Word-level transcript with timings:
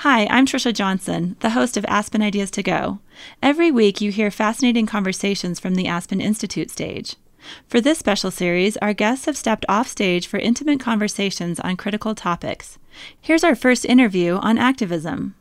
Hi, 0.00 0.26
I'm 0.30 0.46
Trisha 0.46 0.72
Johnson, 0.72 1.36
the 1.40 1.50
host 1.50 1.76
of 1.76 1.84
Aspen 1.84 2.22
Ideas 2.22 2.50
to 2.52 2.62
Go. 2.62 3.00
Every 3.42 3.70
week, 3.70 4.00
you 4.00 4.10
hear 4.10 4.30
fascinating 4.30 4.86
conversations 4.86 5.60
from 5.60 5.74
the 5.74 5.88
Aspen 5.88 6.22
Institute 6.22 6.70
stage. 6.70 7.16
For 7.68 7.82
this 7.82 7.98
special 7.98 8.30
series, 8.30 8.78
our 8.78 8.94
guests 8.94 9.26
have 9.26 9.36
stepped 9.36 9.66
off 9.68 9.88
stage 9.88 10.26
for 10.26 10.38
intimate 10.38 10.80
conversations 10.80 11.60
on 11.60 11.76
critical 11.76 12.14
topics. 12.14 12.78
Here's 13.20 13.44
our 13.44 13.54
first 13.54 13.84
interview 13.84 14.36
on 14.36 14.56
activism. 14.56 15.34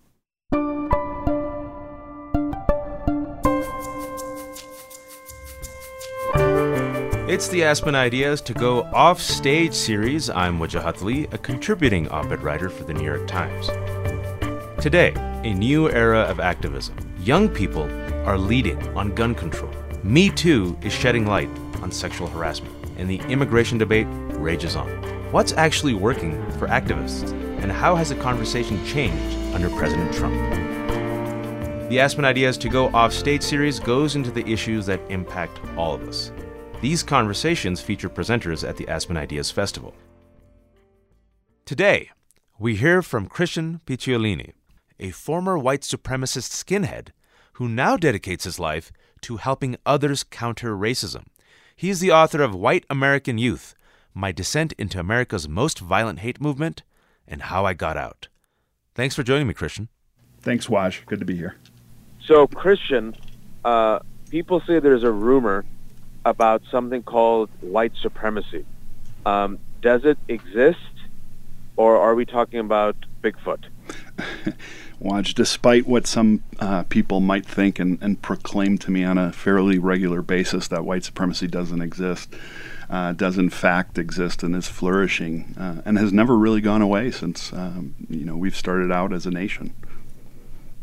It's 7.30 7.48
the 7.48 7.64
Aspen 7.64 7.96
Ideas 7.96 8.42
to 8.42 8.54
Go 8.54 8.82
Off 8.92 9.22
Stage 9.22 9.74
series. 9.74 10.30
I'm 10.30 10.60
Wajahat 10.60 11.02
Ali, 11.02 11.28
a 11.32 11.38
contributing 11.38 12.10
op 12.10 12.30
ed 12.30 12.44
writer 12.44 12.70
for 12.70 12.84
the 12.84 12.94
New 12.94 13.06
York 13.06 13.26
Times. 13.26 13.70
Today, 14.82 15.12
a 15.44 15.54
new 15.54 15.90
era 15.90 16.22
of 16.22 16.40
activism. 16.40 16.96
Young 17.20 17.50
people 17.50 17.84
are 18.26 18.38
leading 18.38 18.82
on 18.98 19.14
gun 19.14 19.36
control. 19.36 19.74
Me 20.04 20.30
Too 20.30 20.78
is 20.82 20.94
shedding 20.94 21.26
light 21.26 21.50
on 21.82 21.92
sexual 21.92 22.28
harassment, 22.28 22.74
and 22.96 23.10
the 23.10 23.20
immigration 23.24 23.78
debate 23.78 24.08
rages 24.36 24.78
on. 24.78 24.88
What's 25.34 25.52
actually 25.52 25.96
working 25.96 26.42
for 26.52 26.68
activists, 26.68 27.30
and 27.62 27.70
how 27.70 27.94
has 27.96 28.08
the 28.08 28.16
conversation 28.16 28.84
changed 28.86 29.38
under 29.54 29.70
President 29.72 30.14
Trump? 30.14 30.36
The 31.90 32.00
Aspen 32.00 32.24
Ideas 32.24 32.58
to 32.60 32.70
Go 32.70 32.88
Off 32.94 33.12
Stage 33.12 33.44
series 33.44 33.82
goes 33.82 34.16
into 34.16 34.32
the 34.32 34.48
issues 34.48 34.86
that 34.86 35.02
impact 35.10 35.60
all 35.76 35.94
of 35.94 36.08
us. 36.08 36.32
These 36.80 37.04
conversations 37.04 37.82
feature 37.82 38.10
presenters 38.10 38.66
at 38.68 38.78
the 38.78 38.88
Aspen 38.88 39.18
Ideas 39.18 39.52
Festival. 39.52 39.94
Today, 41.66 42.12
we 42.58 42.78
hear 42.78 43.02
from 43.02 43.28
Christian 43.28 43.82
Picciolini, 43.86 44.54
a 45.00 45.12
former 45.12 45.58
white 45.58 45.82
supremacist 45.82 46.52
skinhead 46.52 47.10
who 47.54 47.68
now 47.68 47.98
dedicates 47.98 48.44
his 48.44 48.60
life 48.60 48.92
to 49.22 49.38
helping 49.38 49.78
others 49.86 50.24
counter 50.24 50.76
racism. 50.76 51.26
He 51.76 51.90
is 51.90 52.00
the 52.00 52.12
author 52.12 52.42
of 52.42 52.56
White 52.56 52.86
American 52.90 53.38
Youth 53.38 53.76
My 54.14 54.32
Descent 54.32 54.74
into 54.74 55.00
America's 55.00 55.48
Most 55.48 55.80
Violent 55.80 56.20
Hate 56.20 56.42
Movement 56.42 56.84
and 57.28 57.44
How 57.44 57.66
I 57.66 57.74
Got 57.74 57.98
Out. 57.98 58.28
Thanks 58.96 59.16
for 59.16 59.24
joining 59.24 59.48
me, 59.48 59.54
Christian. 59.54 59.90
Thanks, 60.42 60.68
Waj. 60.68 61.06
Good 61.06 61.20
to 61.20 61.26
be 61.26 61.36
here. 61.36 61.56
So, 62.26 62.48
Christian, 62.48 63.16
uh, 63.64 64.00
people 64.30 64.62
say 64.62 64.80
there's 64.80 65.04
a 65.04 65.12
rumor 65.12 65.66
about 66.26 66.62
something 66.70 67.04
called 67.04 67.50
white 67.62 67.94
supremacy. 68.02 68.66
Um, 69.26 69.60
does 69.82 70.06
it 70.06 70.18
exist, 70.28 70.78
or 71.78 71.98
are 71.98 72.16
we 72.16 72.26
talking 72.26 72.60
about 72.60 72.96
Bigfoot? 73.22 73.66
Waj, 75.02 75.34
despite 75.34 75.88
what 75.88 76.06
some 76.06 76.44
uh, 76.60 76.84
people 76.84 77.22
might 77.22 77.46
think 77.46 77.80
and, 77.80 77.98
and, 78.02 78.22
proclaim 78.22 78.78
to 78.80 78.92
me 78.92 79.06
on 79.06 79.18
a 79.18 79.32
fairly 79.32 79.80
regular 79.80 80.22
basis 80.22 80.68
that 80.68 80.84
white 80.84 81.06
supremacy 81.06 81.48
doesn't 81.48 81.82
exist, 81.82 82.34
uh, 82.90 83.14
does 83.14 83.38
in 83.38 83.50
fact 83.50 83.98
exist 83.98 84.44
and 84.44 84.54
is 84.56 84.68
flourishing 84.68 85.56
uh, 85.58 85.82
and 85.86 85.98
has 85.98 86.12
never 86.12 86.38
really 86.38 86.60
gone 86.60 86.82
away 86.82 87.12
since 87.12 87.54
um, 87.54 87.96
you 88.10 88.26
know 88.26 88.36
we've 88.36 88.56
started 88.56 88.92
out 88.92 89.14
as 89.14 89.26
a 89.26 89.32
nation. 89.32 89.74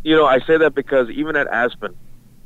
You 0.02 0.16
know, 0.16 0.24
I 0.24 0.38
say 0.40 0.56
that 0.56 0.74
because 0.74 1.10
even 1.10 1.36
at 1.36 1.46
Aspen, 1.48 1.94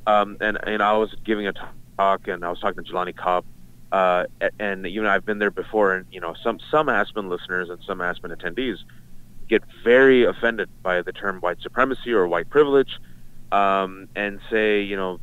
um, 0.06 0.38
and 0.41 0.58
and 0.62 0.82
I 0.82 0.96
was 0.96 1.14
giving 1.24 1.46
a 1.46 1.52
talk 1.96 2.26
and 2.26 2.44
I 2.44 2.50
was 2.50 2.58
talking 2.58 2.82
to 2.82 2.91
Jelani 2.91 3.14
Cobb, 3.14 3.44
uh, 3.92 4.24
and 4.58 4.86
you 4.86 5.02
know 5.02 5.08
I've 5.08 5.24
been 5.24 5.38
there 5.38 5.52
before, 5.52 5.94
and 5.94 6.06
you 6.10 6.20
know 6.20 6.34
some 6.42 6.58
some 6.68 6.88
Aspen 6.88 7.28
listeners 7.28 7.70
and 7.70 7.80
some 7.84 8.00
Aspen 8.00 8.32
attendees 8.32 8.78
get 9.51 9.62
very 9.84 10.25
offended 10.25 10.70
by 10.83 11.03
the 11.03 11.12
term 11.12 11.41
white 11.41 11.61
supremacy 11.61 12.12
or 12.12 12.27
white 12.29 12.48
privilege, 12.48 12.98
um, 13.51 14.09
and 14.15 14.41
say, 14.48 14.81
you 14.81 14.97
know, 14.97 15.19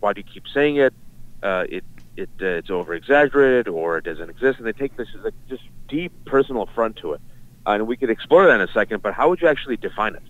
why 0.00 0.12
do 0.12 0.20
you 0.20 0.32
keep 0.32 0.44
saying 0.54 0.76
it? 0.76 0.94
Uh, 1.42 1.64
it 1.68 1.84
it 2.16 2.30
uh, 2.40 2.46
it's 2.46 2.70
over 2.70 2.94
exaggerated 2.94 3.68
or 3.68 3.98
it 3.98 4.04
doesn't 4.04 4.30
exist, 4.30 4.58
and 4.58 4.66
they 4.66 4.72
take 4.72 4.96
this 4.96 5.08
as 5.18 5.24
a 5.26 5.32
just 5.48 5.64
deep 5.88 6.12
personal 6.24 6.62
affront 6.62 6.96
to 6.96 7.12
it. 7.12 7.20
and 7.66 7.86
we 7.86 7.96
could 7.96 8.10
explore 8.10 8.46
that 8.46 8.54
in 8.54 8.60
a 8.60 8.72
second, 8.72 9.02
but 9.02 9.12
how 9.12 9.28
would 9.28 9.42
you 9.42 9.48
actually 9.48 9.76
define 9.76 10.14
it? 10.14 10.22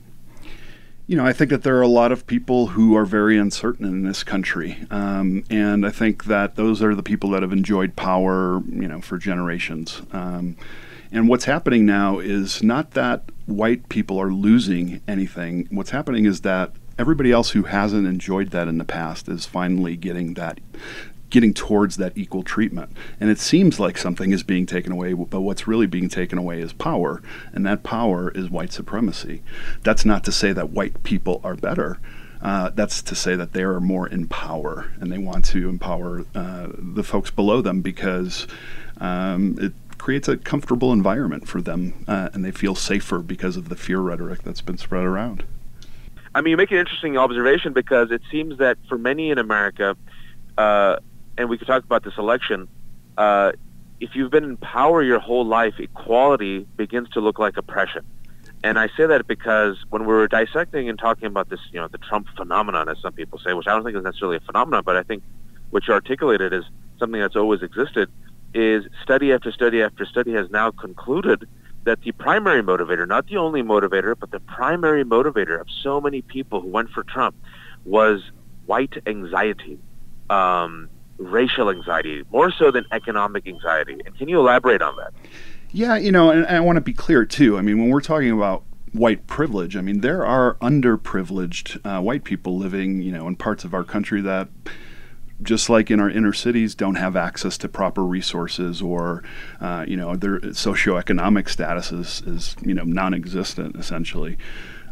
You 1.06 1.18
know, 1.18 1.26
I 1.26 1.34
think 1.34 1.50
that 1.50 1.62
there 1.64 1.76
are 1.76 1.82
a 1.82 1.88
lot 2.02 2.12
of 2.12 2.26
people 2.26 2.68
who 2.68 2.96
are 2.96 3.04
very 3.04 3.36
uncertain 3.36 3.84
in 3.84 4.04
this 4.04 4.24
country, 4.24 4.86
um, 4.90 5.44
and 5.50 5.84
I 5.84 5.90
think 5.90 6.24
that 6.24 6.56
those 6.56 6.82
are 6.82 6.94
the 6.94 7.02
people 7.02 7.28
that 7.30 7.42
have 7.42 7.52
enjoyed 7.52 7.94
power, 7.94 8.62
you 8.70 8.88
know, 8.88 9.02
for 9.02 9.18
generations. 9.18 10.00
Um, 10.12 10.56
and 11.12 11.28
what's 11.28 11.44
happening 11.44 11.84
now 11.84 12.18
is 12.18 12.62
not 12.62 12.92
that 12.92 13.22
white 13.46 13.88
people 13.88 14.18
are 14.20 14.32
losing 14.32 15.00
anything. 15.06 15.68
What's 15.70 15.90
happening 15.90 16.26
is 16.26 16.42
that 16.42 16.72
everybody 16.98 17.32
else 17.32 17.50
who 17.50 17.64
hasn't 17.64 18.06
enjoyed 18.06 18.50
that 18.50 18.68
in 18.68 18.78
the 18.78 18.84
past 18.84 19.28
is 19.28 19.46
finally 19.46 19.96
getting 19.96 20.34
that 20.34 20.60
getting 21.30 21.52
towards 21.52 21.96
that 21.96 22.16
equal 22.16 22.44
treatment. 22.44 22.88
And 23.18 23.28
it 23.28 23.40
seems 23.40 23.80
like 23.80 23.98
something 23.98 24.30
is 24.30 24.44
being 24.44 24.66
taken 24.66 24.92
away, 24.92 25.14
but 25.14 25.40
what's 25.40 25.66
really 25.66 25.88
being 25.88 26.08
taken 26.08 26.38
away 26.38 26.60
is 26.60 26.72
power, 26.72 27.22
and 27.52 27.66
that 27.66 27.82
power 27.82 28.30
is 28.30 28.50
white 28.50 28.72
supremacy. 28.72 29.42
That's 29.82 30.04
not 30.04 30.22
to 30.24 30.32
say 30.32 30.52
that 30.52 30.70
white 30.70 31.02
people 31.02 31.40
are 31.42 31.56
better. 31.56 31.98
Uh, 32.40 32.70
that's 32.70 33.02
to 33.02 33.16
say 33.16 33.34
that 33.34 33.52
they 33.52 33.62
are 33.62 33.80
more 33.80 34.06
in 34.06 34.28
power, 34.28 34.92
and 35.00 35.10
they 35.10 35.18
want 35.18 35.44
to 35.46 35.68
empower 35.68 36.24
uh, 36.36 36.68
the 36.78 37.02
folks 37.02 37.32
below 37.32 37.60
them 37.60 37.80
because 37.80 38.46
um, 38.98 39.58
it 39.60 39.72
creates 40.04 40.28
a 40.28 40.36
comfortable 40.36 40.92
environment 40.92 41.48
for 41.48 41.62
them, 41.62 42.04
uh, 42.06 42.28
and 42.34 42.44
they 42.44 42.50
feel 42.50 42.74
safer 42.74 43.20
because 43.20 43.56
of 43.56 43.70
the 43.70 43.74
fear 43.74 44.00
rhetoric 44.00 44.42
that's 44.42 44.60
been 44.60 44.76
spread 44.76 45.02
around. 45.02 45.42
I 46.34 46.42
mean, 46.42 46.50
you 46.50 46.58
make 46.58 46.70
an 46.72 46.76
interesting 46.76 47.16
observation 47.16 47.72
because 47.72 48.10
it 48.10 48.20
seems 48.30 48.58
that 48.58 48.76
for 48.86 48.98
many 48.98 49.30
in 49.30 49.38
America, 49.38 49.96
uh, 50.58 50.96
and 51.38 51.48
we 51.48 51.56
could 51.56 51.66
talk 51.66 51.84
about 51.84 52.04
this 52.04 52.18
election, 52.18 52.68
uh, 53.16 53.52
if 53.98 54.14
you've 54.14 54.30
been 54.30 54.44
in 54.44 54.56
power 54.58 55.02
your 55.02 55.20
whole 55.20 55.46
life, 55.46 55.72
equality 55.78 56.66
begins 56.76 57.08
to 57.14 57.20
look 57.20 57.38
like 57.38 57.56
oppression. 57.56 58.04
And 58.62 58.78
I 58.78 58.88
say 58.98 59.06
that 59.06 59.26
because 59.26 59.78
when 59.88 60.02
we 60.02 60.08
were 60.08 60.28
dissecting 60.28 60.90
and 60.90 60.98
talking 60.98 61.28
about 61.28 61.48
this, 61.48 61.60
you 61.72 61.80
know, 61.80 61.88
the 61.88 61.96
Trump 61.96 62.28
phenomenon, 62.36 62.90
as 62.90 62.98
some 63.00 63.14
people 63.14 63.38
say, 63.38 63.54
which 63.54 63.66
I 63.66 63.70
don't 63.70 63.84
think 63.84 63.96
is 63.96 64.04
necessarily 64.04 64.36
a 64.36 64.40
phenomenon, 64.40 64.82
but 64.84 64.98
I 64.98 65.02
think 65.02 65.22
what 65.70 65.88
you 65.88 65.94
articulated 65.94 66.52
is 66.52 66.64
something 66.98 67.22
that's 67.22 67.36
always 67.36 67.62
existed 67.62 68.10
is 68.54 68.84
study 69.02 69.32
after 69.32 69.52
study 69.52 69.82
after 69.82 70.06
study 70.06 70.32
has 70.32 70.48
now 70.50 70.70
concluded 70.70 71.48
that 71.84 72.00
the 72.02 72.12
primary 72.12 72.62
motivator, 72.62 73.06
not 73.06 73.26
the 73.26 73.36
only 73.36 73.62
motivator, 73.62 74.14
but 74.18 74.30
the 74.30 74.40
primary 74.40 75.04
motivator 75.04 75.60
of 75.60 75.66
so 75.82 76.00
many 76.00 76.22
people 76.22 76.60
who 76.60 76.68
went 76.68 76.88
for 76.90 77.02
Trump 77.02 77.34
was 77.84 78.22
white 78.66 78.94
anxiety, 79.06 79.78
um, 80.30 80.88
racial 81.18 81.70
anxiety, 81.70 82.24
more 82.32 82.50
so 82.50 82.70
than 82.70 82.86
economic 82.90 83.46
anxiety. 83.46 84.00
And 84.06 84.16
can 84.16 84.28
you 84.28 84.40
elaborate 84.40 84.80
on 84.80 84.96
that? 84.96 85.12
Yeah, 85.72 85.96
you 85.96 86.12
know, 86.12 86.30
and, 86.30 86.46
I 86.46 86.60
want 86.60 86.76
to 86.76 86.80
be 86.80 86.94
clear 86.94 87.24
too. 87.24 87.58
I 87.58 87.60
mean, 87.60 87.78
when 87.78 87.90
we're 87.90 88.00
talking 88.00 88.30
about 88.30 88.64
white 88.92 89.26
privilege, 89.26 89.76
I 89.76 89.80
mean, 89.80 90.00
there 90.00 90.24
are 90.24 90.54
underprivileged 90.62 91.80
uh, 91.84 92.00
white 92.00 92.24
people 92.24 92.56
living, 92.56 93.02
you 93.02 93.12
know, 93.12 93.28
in 93.28 93.36
parts 93.36 93.64
of 93.64 93.74
our 93.74 93.84
country 93.84 94.22
that 94.22 94.48
just 95.42 95.68
like 95.68 95.90
in 95.90 96.00
our 96.00 96.08
inner 96.08 96.32
cities, 96.32 96.74
don't 96.74 96.94
have 96.94 97.16
access 97.16 97.58
to 97.58 97.68
proper 97.68 98.04
resources, 98.04 98.80
or 98.80 99.22
uh, 99.60 99.84
you 99.86 99.96
know 99.96 100.16
their 100.16 100.40
socioeconomic 100.40 101.48
status 101.48 101.92
is, 101.92 102.22
is 102.22 102.56
you 102.62 102.74
know 102.74 102.84
non-existent 102.84 103.76
essentially. 103.76 104.36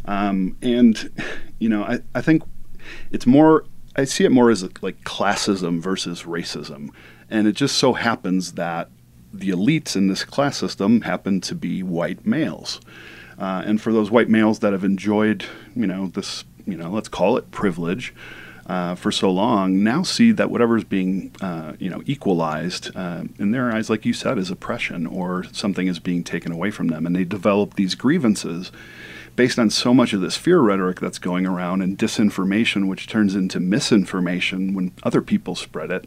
Um, 0.05 0.57
and 0.61 1.11
you 1.59 1.69
know, 1.69 1.83
I, 1.83 1.99
I 2.15 2.21
think 2.21 2.43
it's 3.11 3.25
more. 3.25 3.65
I 3.95 4.05
see 4.05 4.25
it 4.25 4.31
more 4.31 4.49
as 4.49 4.63
like 4.81 5.03
classism 5.03 5.79
versus 5.79 6.23
racism, 6.23 6.89
and 7.29 7.47
it 7.47 7.53
just 7.53 7.77
so 7.77 7.93
happens 7.93 8.53
that 8.53 8.89
the 9.31 9.49
elites 9.49 9.95
in 9.95 10.07
this 10.07 10.23
class 10.23 10.57
system 10.57 11.01
happen 11.01 11.41
to 11.41 11.55
be 11.55 11.81
white 11.81 12.25
males. 12.25 12.79
Uh, 13.37 13.63
and 13.65 13.81
for 13.81 13.91
those 13.91 14.11
white 14.11 14.29
males 14.29 14.59
that 14.59 14.73
have 14.73 14.83
enjoyed, 14.83 15.43
you 15.75 15.87
know, 15.87 16.07
this, 16.07 16.45
you 16.67 16.77
know, 16.77 16.89
let's 16.89 17.09
call 17.09 17.35
it 17.35 17.49
privilege, 17.49 18.13
uh, 18.65 18.95
for 18.95 19.11
so 19.11 19.29
long 19.29 19.83
now 19.83 20.03
see 20.03 20.31
that 20.31 20.49
whatever 20.49 20.77
is 20.77 20.83
being 20.83 21.35
uh, 21.41 21.73
you 21.79 21.89
know 21.89 22.01
equalized 22.05 22.95
uh, 22.95 23.23
in 23.37 23.51
their 23.51 23.71
eyes, 23.71 23.89
like 23.89 24.05
you 24.05 24.13
said, 24.13 24.37
is 24.37 24.49
oppression 24.49 25.05
or 25.05 25.43
something 25.51 25.87
is 25.87 25.99
being 25.99 26.23
taken 26.23 26.51
away 26.51 26.71
from 26.71 26.87
them, 26.87 27.05
and 27.05 27.15
they 27.15 27.25
develop 27.25 27.75
these 27.75 27.95
grievances 27.95 28.71
based 29.35 29.57
on 29.57 29.69
so 29.69 29.93
much 29.93 30.13
of 30.13 30.21
this 30.21 30.37
fear 30.37 30.59
rhetoric 30.59 30.99
that's 30.99 31.19
going 31.19 31.45
around 31.45 31.81
and 31.81 31.97
disinformation, 31.97 32.87
which 32.87 33.07
turns 33.07 33.35
into 33.35 33.59
misinformation 33.59 34.73
when 34.73 34.91
other 35.03 35.21
people 35.21 35.55
spread 35.55 35.91
it. 35.91 36.05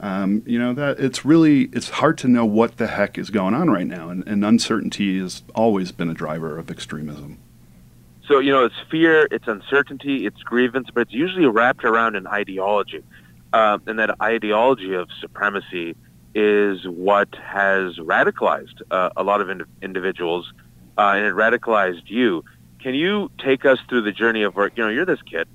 Um, 0.00 0.42
you 0.46 0.58
know 0.58 0.72
that 0.74 0.98
it's 0.98 1.24
really 1.24 1.64
it's 1.72 1.90
hard 1.90 2.18
to 2.18 2.28
know 2.28 2.44
what 2.44 2.78
the 2.78 2.88
heck 2.88 3.18
is 3.18 3.30
going 3.30 3.54
on 3.54 3.70
right 3.70 3.86
now, 3.86 4.08
and, 4.08 4.26
and 4.26 4.44
uncertainty 4.44 5.20
has 5.20 5.42
always 5.54 5.92
been 5.92 6.08
a 6.08 6.14
driver 6.14 6.58
of 6.58 6.70
extremism. 6.70 7.38
So, 8.28 8.38
you 8.38 8.52
know, 8.52 8.64
it's 8.64 8.74
fear, 8.90 9.26
it's 9.30 9.48
uncertainty, 9.48 10.26
it's 10.26 10.42
grievance, 10.42 10.88
but 10.94 11.02
it's 11.02 11.12
usually 11.12 11.46
wrapped 11.46 11.84
around 11.84 12.16
an 12.16 12.26
ideology. 12.26 13.02
Um, 13.52 13.82
and 13.86 13.98
that 13.98 14.20
ideology 14.22 14.94
of 14.94 15.08
supremacy 15.20 15.94
is 16.34 16.86
what 16.88 17.34
has 17.34 17.96
radicalized 17.98 18.80
uh, 18.90 19.10
a 19.16 19.22
lot 19.22 19.40
of 19.40 19.50
ind- 19.50 19.64
individuals, 19.82 20.50
uh, 20.96 21.12
and 21.16 21.26
it 21.26 21.34
radicalized 21.34 22.08
you. 22.08 22.44
can 22.82 22.94
you 22.94 23.30
take 23.38 23.64
us 23.64 23.78
through 23.88 24.02
the 24.02 24.12
journey 24.12 24.42
of 24.42 24.54
work? 24.56 24.72
You 24.76 24.84
know, 24.84 24.90
you're 24.90 25.04
this 25.06 25.22
kid. 25.22 25.46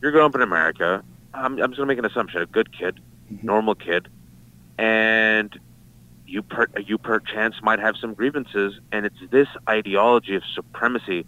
You're 0.00 0.12
growing 0.12 0.26
up 0.26 0.34
in 0.34 0.42
America. 0.42 1.02
I'm, 1.34 1.58
I'm 1.58 1.70
just 1.70 1.78
going 1.78 1.86
to 1.88 1.94
make 1.94 1.98
an 1.98 2.04
assumption. 2.04 2.40
A 2.42 2.46
good 2.46 2.76
kid, 2.76 3.00
Mm-hmm. 3.32 3.44
normal 3.44 3.74
kid, 3.74 4.06
and 4.78 5.58
you 6.28 6.42
per, 6.42 6.68
you 6.86 6.96
perchance 6.96 7.56
might 7.60 7.80
have 7.80 7.96
some 7.96 8.14
grievances, 8.14 8.78
and 8.92 9.04
it's 9.04 9.16
this 9.32 9.48
ideology 9.68 10.36
of 10.36 10.44
supremacy 10.54 11.26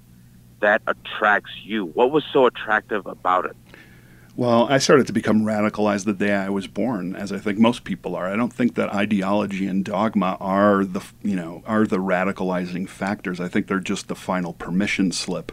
that 0.61 0.83
attracts 0.87 1.53
you. 1.65 1.87
What 1.87 2.11
was 2.11 2.25
so 2.33 2.47
attractive 2.47 3.07
about 3.07 3.45
it? 3.47 3.57
Well, 4.37 4.69
I 4.71 4.79
started 4.79 5.09
to 5.09 5.13
become 5.13 5.43
radicalized 5.43 6.05
the 6.05 6.13
day 6.13 6.33
I 6.33 6.49
was 6.49 6.69
born, 6.69 7.17
as 7.17 7.33
I 7.33 7.39
think 7.39 7.59
most 7.59 7.83
people 7.83 8.15
are. 8.15 8.29
I 8.29 8.37
don't 8.37 8.53
think 8.53 8.77
that 8.77 8.95
ideology 8.95 9.67
and 9.67 9.85
dogma 9.85 10.37
are 10.39 10.85
the 10.85 11.05
you 11.23 11.35
know 11.35 11.65
are 11.67 11.87
the 11.87 11.99
radicalizing 11.99 12.89
factors. 12.89 13.41
I 13.41 13.49
think 13.49 13.67
they're 13.67 13.81
just 13.81 14.07
the 14.07 14.15
final 14.15 14.53
permission 14.53 15.11
slip 15.11 15.51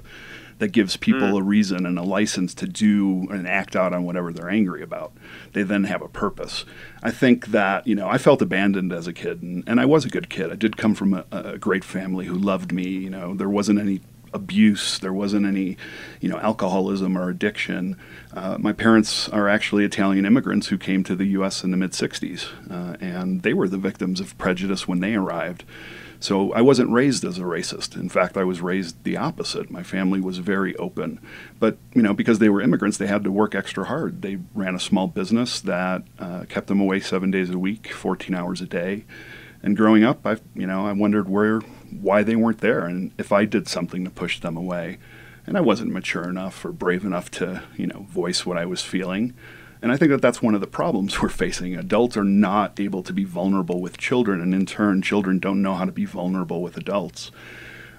that 0.60 0.70
gives 0.70 0.98
people 0.98 1.30
hmm. 1.30 1.38
a 1.38 1.42
reason 1.42 1.86
and 1.86 2.00
a 2.00 2.04
license 2.04 2.54
to 2.54 2.68
do 2.68 3.28
and 3.30 3.48
act 3.48 3.76
out 3.76 3.94
on 3.94 4.06
whatever 4.06 4.32
they're 4.32 4.50
angry 4.50 4.82
about. 4.82 5.14
They 5.54 5.64
then 5.64 5.86
have 5.86 6.02
a 6.02 6.08
purpose. 6.08 6.64
I 7.04 7.12
think 7.12 7.48
that, 7.48 7.86
you 7.86 7.96
know, 7.96 8.08
I 8.08 8.18
felt 8.18 8.42
abandoned 8.42 8.94
as 8.94 9.08
a 9.08 9.14
kid, 9.14 9.42
and, 9.42 9.64
and 9.68 9.82
I 9.82 9.86
was 9.86 10.06
a 10.06 10.10
good 10.10 10.30
kid. 10.30 10.52
I 10.52 10.56
did 10.56 10.78
come 10.78 10.96
from 10.96 11.14
a, 11.14 11.26
a 11.32 11.58
great 11.58 11.84
family 11.84 12.26
who 12.26 12.36
loved 12.36 12.72
me. 12.72 12.88
You 12.88 13.10
know, 13.10 13.34
there 13.34 13.50
wasn't 13.50 13.80
any 13.80 14.02
abuse, 14.34 15.00
there 15.00 15.14
wasn't 15.14 15.46
any, 15.46 15.78
you 16.22 16.30
know, 16.30 16.38
alcoholism 16.38 17.18
or 17.18 17.30
addiction. 17.30 17.98
Uh, 18.34 18.58
my 18.60 18.74
parents 18.74 19.30
are 19.30 19.48
actually 19.48 19.86
Italian 19.86 20.26
immigrants 20.26 20.68
who 20.68 20.78
came 20.78 21.04
to 21.04 21.16
the 21.16 21.26
U.S. 21.28 21.64
in 21.64 21.72
the 21.72 21.78
mid 21.78 21.92
60s, 21.92 22.48
uh, 22.70 22.98
and 23.00 23.44
they 23.44 23.54
were 23.54 23.68
the 23.68 23.78
victims 23.78 24.20
of 24.20 24.38
prejudice 24.38 24.88
when 24.88 25.00
they 25.00 25.16
arrived. 25.16 25.64
So 26.20 26.54
I 26.54 26.62
wasn't 26.62 26.92
raised 26.92 27.24
as 27.24 27.38
a 27.38 27.44
racist. 27.44 27.96
In 27.96 28.10
fact, 28.10 28.38
I 28.38 28.44
was 28.44 28.62
raised 28.62 29.04
the 29.04 29.18
opposite. 29.18 29.70
My 29.70 29.84
family 29.84 30.20
was 30.20 30.40
very 30.40 30.76
open. 30.78 31.20
But, 31.60 31.78
you 31.94 32.02
know, 32.02 32.14
because 32.14 32.40
they 32.40 32.50
were 32.50 32.62
immigrants, 32.62 32.98
they 32.98 33.08
had 33.08 33.24
to 33.26 33.32
work 33.32 33.54
extra 33.54 33.86
hard. 33.86 34.22
They 34.22 34.40
ran 34.54 34.76
a 34.76 34.80
small 34.80 35.08
business 35.08 35.60
that 35.62 36.04
uh, 36.18 36.46
kept 36.50 36.68
them 36.68 36.80
away 36.80 37.00
seven 37.00 37.32
days 37.32 37.50
a 37.50 37.60
week, 37.60 37.92
14 37.92 38.34
hours 38.34 38.62
a 38.62 38.66
day. 38.66 39.06
And 39.62 39.76
growing 39.76 40.04
up, 40.04 40.26
I, 40.26 40.38
you 40.54 40.68
know, 40.68 40.86
I 40.86 40.94
wondered 40.94 41.30
where, 41.30 41.62
why 42.02 42.24
they 42.24 42.36
weren't 42.36 42.60
there, 42.60 42.86
and 42.86 43.12
if 43.18 43.32
I 43.32 43.46
did 43.46 43.68
something 43.68 44.04
to 44.04 44.10
push 44.10 44.40
them 44.40 44.58
away. 44.58 44.98
And 45.48 45.56
I 45.56 45.62
wasn't 45.62 45.92
mature 45.92 46.28
enough 46.28 46.66
or 46.66 46.72
brave 46.72 47.06
enough 47.06 47.30
to, 47.32 47.62
you 47.78 47.86
know, 47.86 48.08
voice 48.10 48.48
what 48.48 48.58
I 48.58 48.66
was 48.66 48.82
feeling. 48.82 49.36
And 49.82 49.92
I 49.92 49.98
think 49.98 50.10
that 50.10 50.22
that's 50.22 50.42
one 50.42 50.56
of 50.56 50.62
the 50.62 50.68
problems 50.68 51.22
we're 51.22 51.30
facing. 51.30 51.76
Adults 51.76 52.18
are 52.18 52.24
not 52.24 52.80
able 52.80 53.04
to 53.04 53.14
be 53.14 53.24
vulnerable 53.24 53.80
with 53.80 53.98
children, 53.98 54.42
and 54.42 54.54
in 54.54 54.66
turn, 54.66 55.02
children 55.02 55.38
don't 55.40 55.62
know 55.62 55.76
how 55.76 55.86
to 55.86 55.92
be 55.92 56.06
vulnerable 56.06 56.64
with 56.64 56.78
adults. 56.78 57.32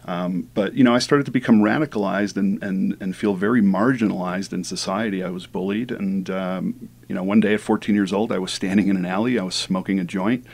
Um, 0.06 0.50
but 0.54 0.74
you 0.74 0.84
know, 0.84 0.94
I 0.94 0.98
started 0.98 1.26
to 1.26 1.32
become 1.32 1.60
radicalized 1.60 2.36
and, 2.36 2.62
and, 2.62 2.96
and 3.00 3.14
feel 3.16 3.34
very 3.34 3.60
marginalized 3.60 4.52
in 4.52 4.62
society. 4.62 5.22
I 5.22 5.30
was 5.30 5.46
bullied, 5.46 5.90
and 5.90 6.30
um, 6.30 6.88
you 7.08 7.14
know, 7.14 7.24
one 7.24 7.40
day 7.40 7.54
at 7.54 7.60
14 7.60 7.94
years 7.94 8.12
old, 8.12 8.30
I 8.30 8.38
was 8.38 8.52
standing 8.52 8.88
in 8.88 8.96
an 8.96 9.04
alley. 9.04 9.38
I 9.38 9.42
was 9.42 9.54
smoking 9.54 9.98
a 9.98 10.04
joint, 10.04 10.46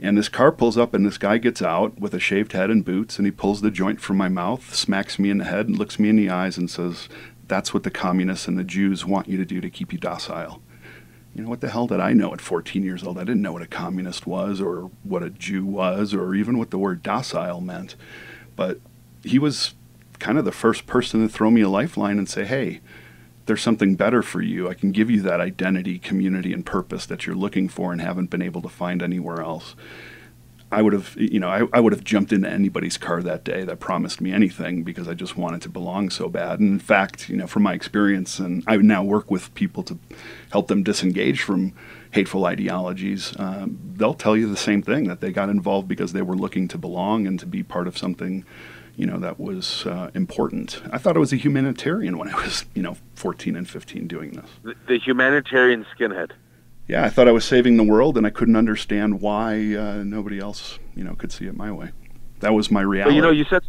and 0.00 0.16
this 0.16 0.28
car 0.28 0.50
pulls 0.50 0.78
up, 0.78 0.94
and 0.94 1.04
this 1.04 1.18
guy 1.18 1.38
gets 1.38 1.60
out 1.60 1.98
with 1.98 2.14
a 2.14 2.20
shaved 2.20 2.52
head 2.52 2.70
and 2.70 2.84
boots, 2.84 3.18
and 3.18 3.26
he 3.26 3.30
pulls 3.30 3.60
the 3.60 3.70
joint 3.70 4.00
from 4.00 4.16
my 4.16 4.28
mouth, 4.28 4.74
smacks 4.74 5.18
me 5.18 5.30
in 5.30 5.38
the 5.38 5.44
head, 5.44 5.68
and 5.68 5.78
looks 5.78 5.98
me 5.98 6.08
in 6.08 6.16
the 6.16 6.30
eyes, 6.30 6.56
and 6.56 6.70
says, 6.70 7.08
"That's 7.48 7.74
what 7.74 7.82
the 7.82 7.90
communists 7.90 8.48
and 8.48 8.58
the 8.58 8.64
Jews 8.64 9.04
want 9.04 9.28
you 9.28 9.36
to 9.36 9.44
do 9.44 9.60
to 9.60 9.70
keep 9.70 9.92
you 9.92 9.98
docile." 9.98 10.62
You 11.34 11.44
know, 11.44 11.48
what 11.48 11.60
the 11.60 11.70
hell 11.70 11.86
did 11.86 12.00
I 12.00 12.12
know 12.12 12.32
at 12.32 12.40
14 12.40 12.82
years 12.82 13.04
old? 13.04 13.16
I 13.16 13.24
didn't 13.24 13.42
know 13.42 13.52
what 13.52 13.62
a 13.62 13.66
communist 13.66 14.26
was, 14.26 14.60
or 14.60 14.90
what 15.04 15.22
a 15.22 15.30
Jew 15.30 15.64
was, 15.64 16.12
or 16.12 16.34
even 16.34 16.58
what 16.58 16.70
the 16.70 16.78
word 16.78 17.02
docile 17.02 17.60
meant. 17.60 17.94
But 18.56 18.80
he 19.22 19.38
was 19.38 19.74
kind 20.18 20.38
of 20.38 20.44
the 20.44 20.52
first 20.52 20.86
person 20.86 21.20
to 21.20 21.28
throw 21.28 21.50
me 21.50 21.60
a 21.60 21.68
lifeline 21.68 22.18
and 22.18 22.28
say, 22.28 22.44
hey, 22.44 22.80
there's 23.50 23.60
something 23.60 23.96
better 23.96 24.22
for 24.22 24.40
you. 24.40 24.68
I 24.68 24.74
can 24.74 24.92
give 24.92 25.10
you 25.10 25.22
that 25.22 25.40
identity, 25.40 25.98
community, 25.98 26.52
and 26.52 26.64
purpose 26.64 27.04
that 27.06 27.26
you're 27.26 27.34
looking 27.34 27.68
for 27.68 27.90
and 27.90 28.00
haven't 28.00 28.30
been 28.30 28.42
able 28.42 28.62
to 28.62 28.68
find 28.68 29.02
anywhere 29.02 29.40
else. 29.40 29.74
I 30.70 30.82
would 30.82 30.92
have, 30.92 31.16
you 31.16 31.40
know, 31.40 31.48
I, 31.48 31.62
I 31.72 31.80
would 31.80 31.92
have 31.92 32.04
jumped 32.04 32.32
into 32.32 32.48
anybody's 32.48 32.96
car 32.96 33.20
that 33.24 33.42
day 33.42 33.64
that 33.64 33.80
promised 33.80 34.20
me 34.20 34.32
anything 34.32 34.84
because 34.84 35.08
I 35.08 35.14
just 35.14 35.36
wanted 35.36 35.62
to 35.62 35.68
belong 35.68 36.10
so 36.10 36.28
bad. 36.28 36.60
And 36.60 36.74
in 36.74 36.78
fact, 36.78 37.28
you 37.28 37.36
know, 37.36 37.48
from 37.48 37.64
my 37.64 37.74
experience, 37.74 38.38
and 38.38 38.62
I 38.68 38.76
now 38.76 39.02
work 39.02 39.32
with 39.32 39.52
people 39.54 39.82
to 39.82 39.98
help 40.52 40.68
them 40.68 40.84
disengage 40.84 41.42
from 41.42 41.72
hateful 42.12 42.44
ideologies, 42.44 43.34
um, 43.36 43.80
they'll 43.96 44.14
tell 44.14 44.36
you 44.36 44.48
the 44.48 44.56
same 44.56 44.80
thing 44.80 45.08
that 45.08 45.20
they 45.20 45.32
got 45.32 45.48
involved 45.48 45.88
because 45.88 46.12
they 46.12 46.22
were 46.22 46.36
looking 46.36 46.68
to 46.68 46.78
belong 46.78 47.26
and 47.26 47.40
to 47.40 47.46
be 47.46 47.64
part 47.64 47.88
of 47.88 47.98
something, 47.98 48.44
you 49.00 49.06
know, 49.06 49.18
that 49.18 49.40
was 49.40 49.86
uh, 49.86 50.10
important. 50.14 50.82
I 50.92 50.98
thought 50.98 51.16
I 51.16 51.20
was 51.20 51.32
a 51.32 51.36
humanitarian 51.36 52.18
when 52.18 52.28
I 52.28 52.34
was, 52.34 52.66
you 52.74 52.82
know, 52.82 52.98
14 53.14 53.56
and 53.56 53.68
15 53.68 54.06
doing 54.06 54.32
this. 54.32 54.50
The, 54.62 54.74
the 54.86 54.98
humanitarian 54.98 55.86
skinhead. 55.96 56.32
Yeah, 56.86 57.04
I 57.04 57.08
thought 57.08 57.26
I 57.26 57.32
was 57.32 57.46
saving 57.46 57.78
the 57.78 57.84
world, 57.84 58.18
and 58.18 58.26
I 58.26 58.30
couldn't 58.30 58.56
understand 58.56 59.22
why 59.22 59.74
uh, 59.74 60.02
nobody 60.04 60.38
else, 60.38 60.78
you 60.94 61.02
know, 61.02 61.14
could 61.14 61.32
see 61.32 61.46
it 61.46 61.56
my 61.56 61.72
way. 61.72 61.92
That 62.40 62.52
was 62.52 62.70
my 62.70 62.82
reality. 62.82 63.12
But 63.12 63.16
you 63.16 63.22
know, 63.22 63.30
you 63.30 63.44
said 63.44 63.62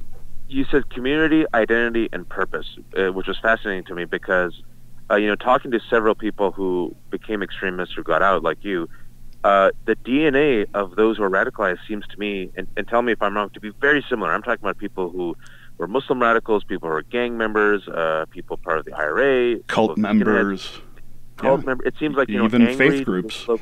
you 0.50 0.66
said 0.66 0.90
community, 0.90 1.46
identity, 1.54 2.10
and 2.12 2.28
purpose, 2.28 2.68
uh, 2.98 3.14
which 3.14 3.28
was 3.28 3.38
fascinating 3.40 3.86
to 3.86 3.96
me 3.96 4.04
because 4.04 4.62
uh, 5.10 5.16
you 5.16 5.28
know, 5.28 5.36
talking 5.36 5.72
to 5.72 5.80
several 5.90 6.16
people 6.16 6.52
who 6.52 6.96
became 7.10 7.44
extremists 7.44 7.98
or 7.98 8.04
got 8.04 8.22
out, 8.22 8.44
like 8.44 8.64
you, 8.64 8.90
uh, 9.44 9.72
the 9.86 9.96
DNA 9.96 10.68
of 10.74 10.96
those 10.96 11.18
who 11.18 11.24
are 11.24 11.30
radicalized 11.30 11.80
seems 11.88 12.06
to 12.08 12.18
me, 12.20 12.52
and, 12.56 12.68
and 12.78 12.88
tell 12.88 13.02
me 13.02 13.12
if 13.12 13.22
I'm 13.22 13.36
wrong, 13.36 13.50
to 13.52 13.60
be 13.60 13.72
very 13.82 14.04
similar. 14.08 14.32
I'm 14.32 14.44
talking 14.44 14.64
about 14.64 14.78
people 14.78 15.10
who 15.10 15.36
were 15.78 15.88
Muslim 15.88 16.22
radicals, 16.22 16.64
people 16.64 16.90
who 16.90 16.94
were 16.96 17.02
gang 17.04 17.38
members, 17.38 17.88
uh, 17.88 18.26
people 18.30 18.58
part 18.58 18.78
of 18.78 18.86
the 18.86 18.94
IRA, 18.94 19.60
cult 19.68 19.98
members. 19.98 20.80
cult 21.38 21.62
Yeah. 21.62 21.66
member. 21.66 21.86
It 21.88 21.96
seems 22.00 22.16
like 22.16 22.30
you 22.30 22.38
know, 22.38 22.46
Even 22.46 22.62
angry, 22.68 22.90
faith 22.98 23.06
groups. 23.06 23.46
dislo- 23.46 23.62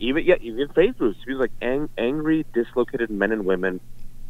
even 0.00 0.24
yeah, 0.24 0.36
even 0.40 0.68
faith 0.68 0.96
groups. 0.96 1.18
It 1.20 1.24
seems 1.26 1.38
like 1.40 1.50
ang- 1.60 1.90
angry, 1.98 2.46
dislocated 2.54 3.10
men 3.10 3.32
and 3.32 3.44
women, 3.44 3.80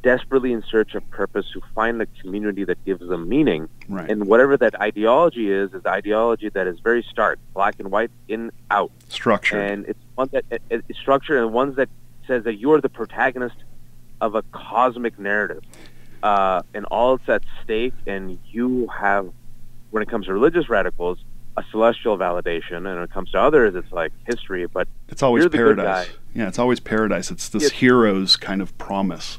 desperately 0.03 0.53
in 0.53 0.63
search 0.63 0.95
of 0.95 1.09
purpose, 1.11 1.47
who 1.53 1.61
find 1.75 2.01
the 2.01 2.07
community 2.21 2.65
that 2.65 2.83
gives 2.85 3.07
them 3.09 3.29
meaning. 3.29 3.69
Right. 3.89 4.11
And 4.11 4.27
whatever 4.27 4.57
that 4.57 4.81
ideology 4.81 5.51
is, 5.51 5.73
is 5.75 5.85
ideology 5.87 6.49
that 6.51 6.67
is 6.67 6.79
very 6.81 7.03
stark, 7.03 7.39
black 7.55 7.77
and 7.79 7.91
white, 7.91 8.11
in 8.29 8.51
out, 8.71 8.91
Structure. 9.09 9.61
and 9.61 9.87
it's 9.87 9.99
one 10.15 10.29
that 10.33 10.45
it, 10.51 10.63
it's 10.71 10.99
structured 10.99 11.43
and 11.43 11.53
ones 11.53 11.77
that 11.77 11.89
says 12.27 12.45
that 12.45 12.55
you 12.55 12.73
are 12.73 12.81
the 12.81 12.89
protagonist 12.89 13.57
of 14.21 14.35
a 14.35 14.43
cosmic 14.53 15.19
narrative, 15.19 15.63
uh, 16.23 16.63
and 16.75 16.85
all 16.87 17.15
it's 17.15 17.29
at 17.29 17.43
stake, 17.65 17.95
and 18.07 18.39
you 18.51 18.87
have, 18.89 19.31
when 19.91 20.03
it 20.03 20.09
comes 20.09 20.27
to 20.27 20.33
religious 20.33 20.69
radicals, 20.69 21.19
a 21.57 21.65
celestial 21.71 22.17
validation, 22.19 22.77
and 22.77 22.85
when 22.85 22.99
it 23.03 23.11
comes 23.11 23.31
to 23.33 23.41
others, 23.41 23.75
it's 23.75 23.91
like 23.91 24.13
history. 24.27 24.67
But 24.67 24.87
It's 25.09 25.23
always 25.23 25.43
You're 25.43 25.49
the 25.51 25.59
good 25.59 25.77
paradise. 25.79 26.09
Yeah, 26.35 26.47
it's 26.49 26.59
always 26.59 26.79
paradise. 26.79 27.31
It's 27.31 27.49
this 27.49 27.65
Yes. 27.65 27.73
hero's 27.73 28.37
kind 28.37 28.63
of 28.63 28.77
promise. 28.79 29.39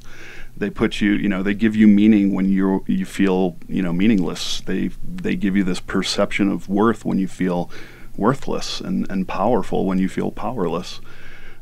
They 0.59 0.69
put 0.69 1.01
you, 1.01 1.13
you 1.13 1.29
know, 1.29 1.41
they 1.41 1.53
give 1.53 1.75
you 1.75 1.87
meaning 1.87 2.33
when 2.33 2.45
you 2.49 2.83
you 2.85 3.05
feel, 3.05 3.55
you 3.67 3.81
know, 3.81 3.93
meaningless. 3.93 4.61
They 4.61 4.89
they 5.03 5.35
give 5.35 5.55
you 5.55 5.63
this 5.63 5.79
perception 5.79 6.51
of 6.51 6.69
worth 6.69 7.05
when 7.05 7.17
you 7.17 7.27
feel 7.27 7.71
worthless, 8.17 8.81
and, 8.81 9.09
and 9.09 9.27
powerful 9.27 9.85
when 9.85 9.97
you 9.97 10.09
feel 10.09 10.31
powerless. 10.31 10.99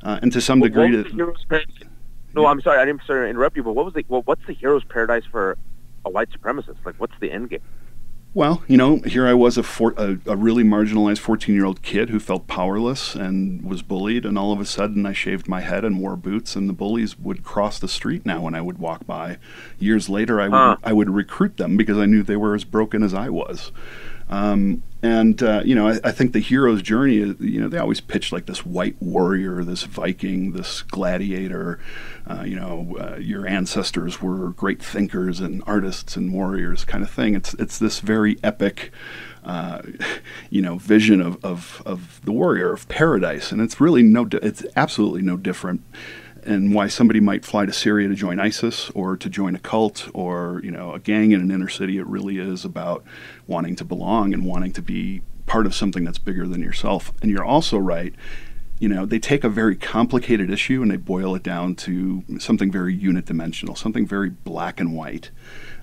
Uh, 0.04 0.20
and 0.22 0.32
to 0.34 0.42
some 0.42 0.60
what 0.60 0.68
degree, 0.68 0.96
was 0.96 1.06
to, 1.06 1.10
the 1.12 1.16
hero's? 1.16 1.46
No, 2.34 2.48
I'm 2.48 2.62
sorry, 2.62 2.80
I 2.80 2.86
didn't 2.86 3.02
sorry 3.06 3.28
to 3.28 3.30
interrupt 3.30 3.56
you. 3.56 3.64
But 3.64 3.74
what 3.74 3.86
was 3.86 3.94
the 3.94 4.04
well, 4.08 4.24
what's 4.26 4.46
the 4.46 4.54
hero's 4.54 4.84
paradise 4.84 5.24
for 5.32 5.58
a 6.06 6.10
white 6.10 6.30
supremacist? 6.32 6.78
Like, 6.86 6.96
what's 6.98 7.14
the 7.20 7.32
end 7.32 7.52
game? 7.52 7.62
Well, 8.38 8.62
you 8.68 8.78
know, 8.78 8.98
here 8.98 9.26
I 9.26 9.34
was 9.34 9.58
a, 9.58 9.64
four, 9.64 9.96
a, 9.98 10.20
a 10.28 10.36
really 10.36 10.64
marginalized 10.64 11.18
14 11.18 11.56
year 11.56 11.66
old 11.66 11.82
kid 11.82 12.12
who 12.12 12.20
felt 12.20 12.46
powerless 12.46 13.16
and 13.16 13.66
was 13.66 13.82
bullied, 13.82 14.28
and 14.28 14.38
all 14.38 14.52
of 14.52 14.62
a 14.62 14.66
sudden 14.66 15.08
I 15.08 15.14
shaved 15.14 15.48
my 15.48 15.62
head 15.62 15.84
and 15.84 16.00
wore 16.00 16.16
boots, 16.16 16.56
and 16.56 16.70
the 16.70 16.74
bullies 16.74 17.18
would 17.18 17.44
cross 17.44 17.80
the 17.80 17.88
street 17.88 18.28
now 18.28 18.42
when 18.42 18.54
I 18.54 18.62
would 18.62 18.78
walk 18.78 19.08
by. 19.08 19.40
Years 19.80 20.08
later, 20.08 20.40
I 20.40 20.50
would. 20.50 20.78
I 20.84 20.94
would 20.94 21.10
recruit 21.10 21.58
them 21.58 21.78
because 21.78 21.98
I 21.98 22.06
knew 22.06 22.22
they 22.22 22.36
were 22.36 22.54
as 22.54 22.64
broken 22.64 23.02
as 23.02 23.12
I 23.12 23.30
was. 23.30 23.72
Um, 24.30 24.84
and 25.04 25.42
uh, 25.44 25.62
you 25.64 25.76
know, 25.76 25.88
I, 25.88 26.00
I 26.04 26.12
think 26.12 26.34
the 26.34 26.40
hero's 26.40 26.82
journey. 26.82 27.18
is- 27.20 27.40
You 27.40 27.62
know, 27.62 27.70
they 27.70 27.78
always 27.78 28.02
pitch 28.02 28.32
like 28.32 28.46
this 28.46 28.66
white 28.66 28.96
warrior, 29.02 29.64
this 29.64 29.84
Viking, 29.84 30.52
this 30.54 30.82
gladiator. 30.82 31.80
Uh, 32.26 32.44
you 32.46 32.56
know, 32.56 32.98
uh, 33.00 33.18
your 33.18 33.48
ancestors 33.48 34.22
were 34.22 34.50
great 34.50 34.82
thinkers 34.84 35.40
and 35.40 35.64
artists 35.66 36.18
and 36.18 36.34
warriors, 36.34 36.84
kind 36.84 37.04
of 37.04 37.10
thing. 37.12 37.36
It's 37.36 37.54
it's 37.56 37.78
this 37.80 38.00
very 38.02 38.38
epic, 38.44 38.92
uh, 39.46 39.82
you 40.50 40.62
know, 40.62 40.78
vision 40.78 41.22
of, 41.22 41.38
of 41.46 41.82
of 41.86 42.20
the 42.26 42.32
warrior 42.34 42.74
of 42.74 42.90
paradise, 42.90 43.52
and 43.52 43.62
it's 43.62 43.80
really 43.80 44.04
no. 44.04 44.26
di- 44.26 44.40
It's 44.42 44.66
absolutely 44.76 45.22
no 45.22 45.38
different 45.38 45.82
and 46.48 46.74
why 46.74 46.88
somebody 46.88 47.20
might 47.20 47.46
fly 47.46 47.66
to 47.66 47.74
Syria 47.74 48.08
to 48.08 48.16
join 48.16 48.40
ISIS 48.40 48.90
or 48.92 49.18
to 49.18 49.30
join 49.30 49.54
a 49.56 49.60
cult 49.60 50.10
or 50.14 50.62
you 50.64 50.72
know 50.72 50.94
a 50.94 51.00
gang 51.00 51.32
in 51.32 51.42
an 51.42 51.52
inner 51.52 51.70
city. 51.70 51.98
It 51.98 52.08
really 52.08 52.40
is 52.40 52.66
about 52.66 53.04
wanting 53.46 53.76
to 53.76 53.86
belong 53.86 54.34
and 54.34 54.46
wanting 54.46 54.74
to 54.74 54.82
be 54.82 55.22
part 55.46 55.66
of 55.66 55.76
something 55.76 56.04
that's 56.04 56.18
bigger 56.18 56.48
than 56.48 56.62
yourself. 56.62 57.12
And 57.22 57.30
you're 57.30 57.46
also 57.46 57.78
right. 57.78 58.14
You 58.80 58.90
know, 58.90 59.06
they 59.06 59.18
take 59.18 59.44
a 59.44 59.50
very 59.50 59.76
complicated 59.76 60.52
issue 60.52 60.82
and 60.84 60.92
they 60.92 60.98
boil 60.98 61.34
it 61.36 61.42
down 61.42 61.76
to 61.76 62.24
something 62.38 62.72
very 62.72 62.94
unit 62.94 63.26
dimensional, 63.26 63.76
something 63.76 64.06
very 64.06 64.30
black 64.30 64.80
and 64.80 64.96
white. 64.96 65.32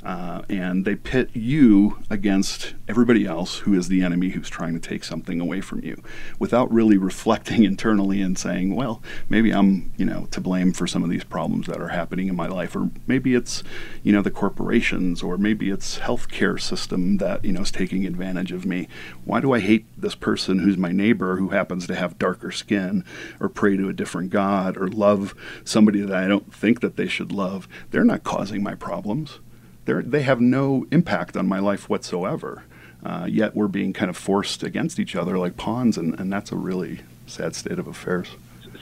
Uh, 0.05 0.43
and 0.51 0.85
they 0.85 0.95
pit 0.95 1.31
you 1.33 1.99
against 2.11 2.75
everybody 2.89 3.25
else 3.25 3.61
who 3.61 3.73
is 3.73 3.89
the 3.89 4.03
enemy 4.03 4.29
who's 4.31 4.51
trying 4.51 4.75
to 4.75 4.89
take 4.89 5.03
something 5.03 5.41
away 5.41 5.63
from 5.63 5.83
you 5.83 6.03
without 6.39 6.71
really 6.71 6.99
reflecting 7.15 7.65
internally 7.65 8.21
and 8.21 8.39
saying, 8.39 8.75
well, 8.75 9.03
maybe 9.31 9.51
I'm, 9.51 9.93
you 9.97 10.05
know, 10.05 10.27
to 10.31 10.41
blame 10.41 10.73
for 10.75 10.87
some 10.87 11.03
of 11.03 11.09
these 11.09 11.25
problems 11.25 11.67
that 11.69 11.81
are 11.81 11.89
happening 11.89 12.29
in 12.29 12.37
my 12.37 12.47
life. 12.47 12.77
Or 12.77 12.91
maybe 13.07 13.35
it's, 13.35 13.63
you 14.03 14.13
know, 14.13 14.21
the 14.21 14.31
corporations 14.31 15.23
or 15.23 15.39
maybe 15.39 15.71
it's 15.71 15.99
healthcare 15.99 16.61
system 16.61 17.17
that, 17.17 17.43
you 17.43 17.53
know, 17.53 17.63
is 17.63 17.71
taking 17.71 18.05
advantage 18.05 18.53
of 18.53 18.67
me. 18.67 18.89
Why 19.25 19.41
do 19.41 19.53
I 19.53 19.61
hate 19.61 19.87
this 19.97 20.15
person 20.15 20.59
who's 20.59 20.77
my 20.77 20.93
neighbor 20.93 21.37
who 21.37 21.49
happens 21.49 21.87
to 21.87 21.95
have 21.95 22.19
darker 22.19 22.51
skin 22.51 23.05
or 23.41 23.49
pray 23.49 23.79
to 23.79 23.89
a 23.89 23.95
different 23.95 24.29
God 24.29 24.77
or 24.77 24.89
love 24.89 25.35
somebody 25.65 26.01
that 26.01 26.15
I 26.15 26.29
don't 26.29 26.53
think 26.53 26.81
that 26.81 26.97
they 26.97 27.09
should 27.09 27.33
love? 27.33 27.67
They're 27.91 28.05
not 28.05 28.23
causing 28.23 28.63
my 28.63 28.75
problems 28.75 29.39
they 29.85 29.95
they 30.03 30.23
have 30.23 30.41
no 30.41 30.87
impact 30.91 31.37
on 31.37 31.47
my 31.47 31.59
life 31.59 31.89
whatsoever. 31.89 32.65
Uh, 33.05 33.27
yet 33.29 33.55
we're 33.55 33.69
being 33.69 33.93
kind 33.93 34.09
of 34.09 34.17
forced 34.17 34.63
against 34.63 34.99
each 34.99 35.15
other 35.15 35.37
like 35.37 35.59
pawns, 35.59 35.99
and, 35.99 36.19
and 36.19 36.33
that's 36.33 36.51
a 36.51 36.57
really 36.57 37.01
sad 37.27 37.55
state 37.55 37.79
of 37.79 37.87
affairs. 37.87 38.29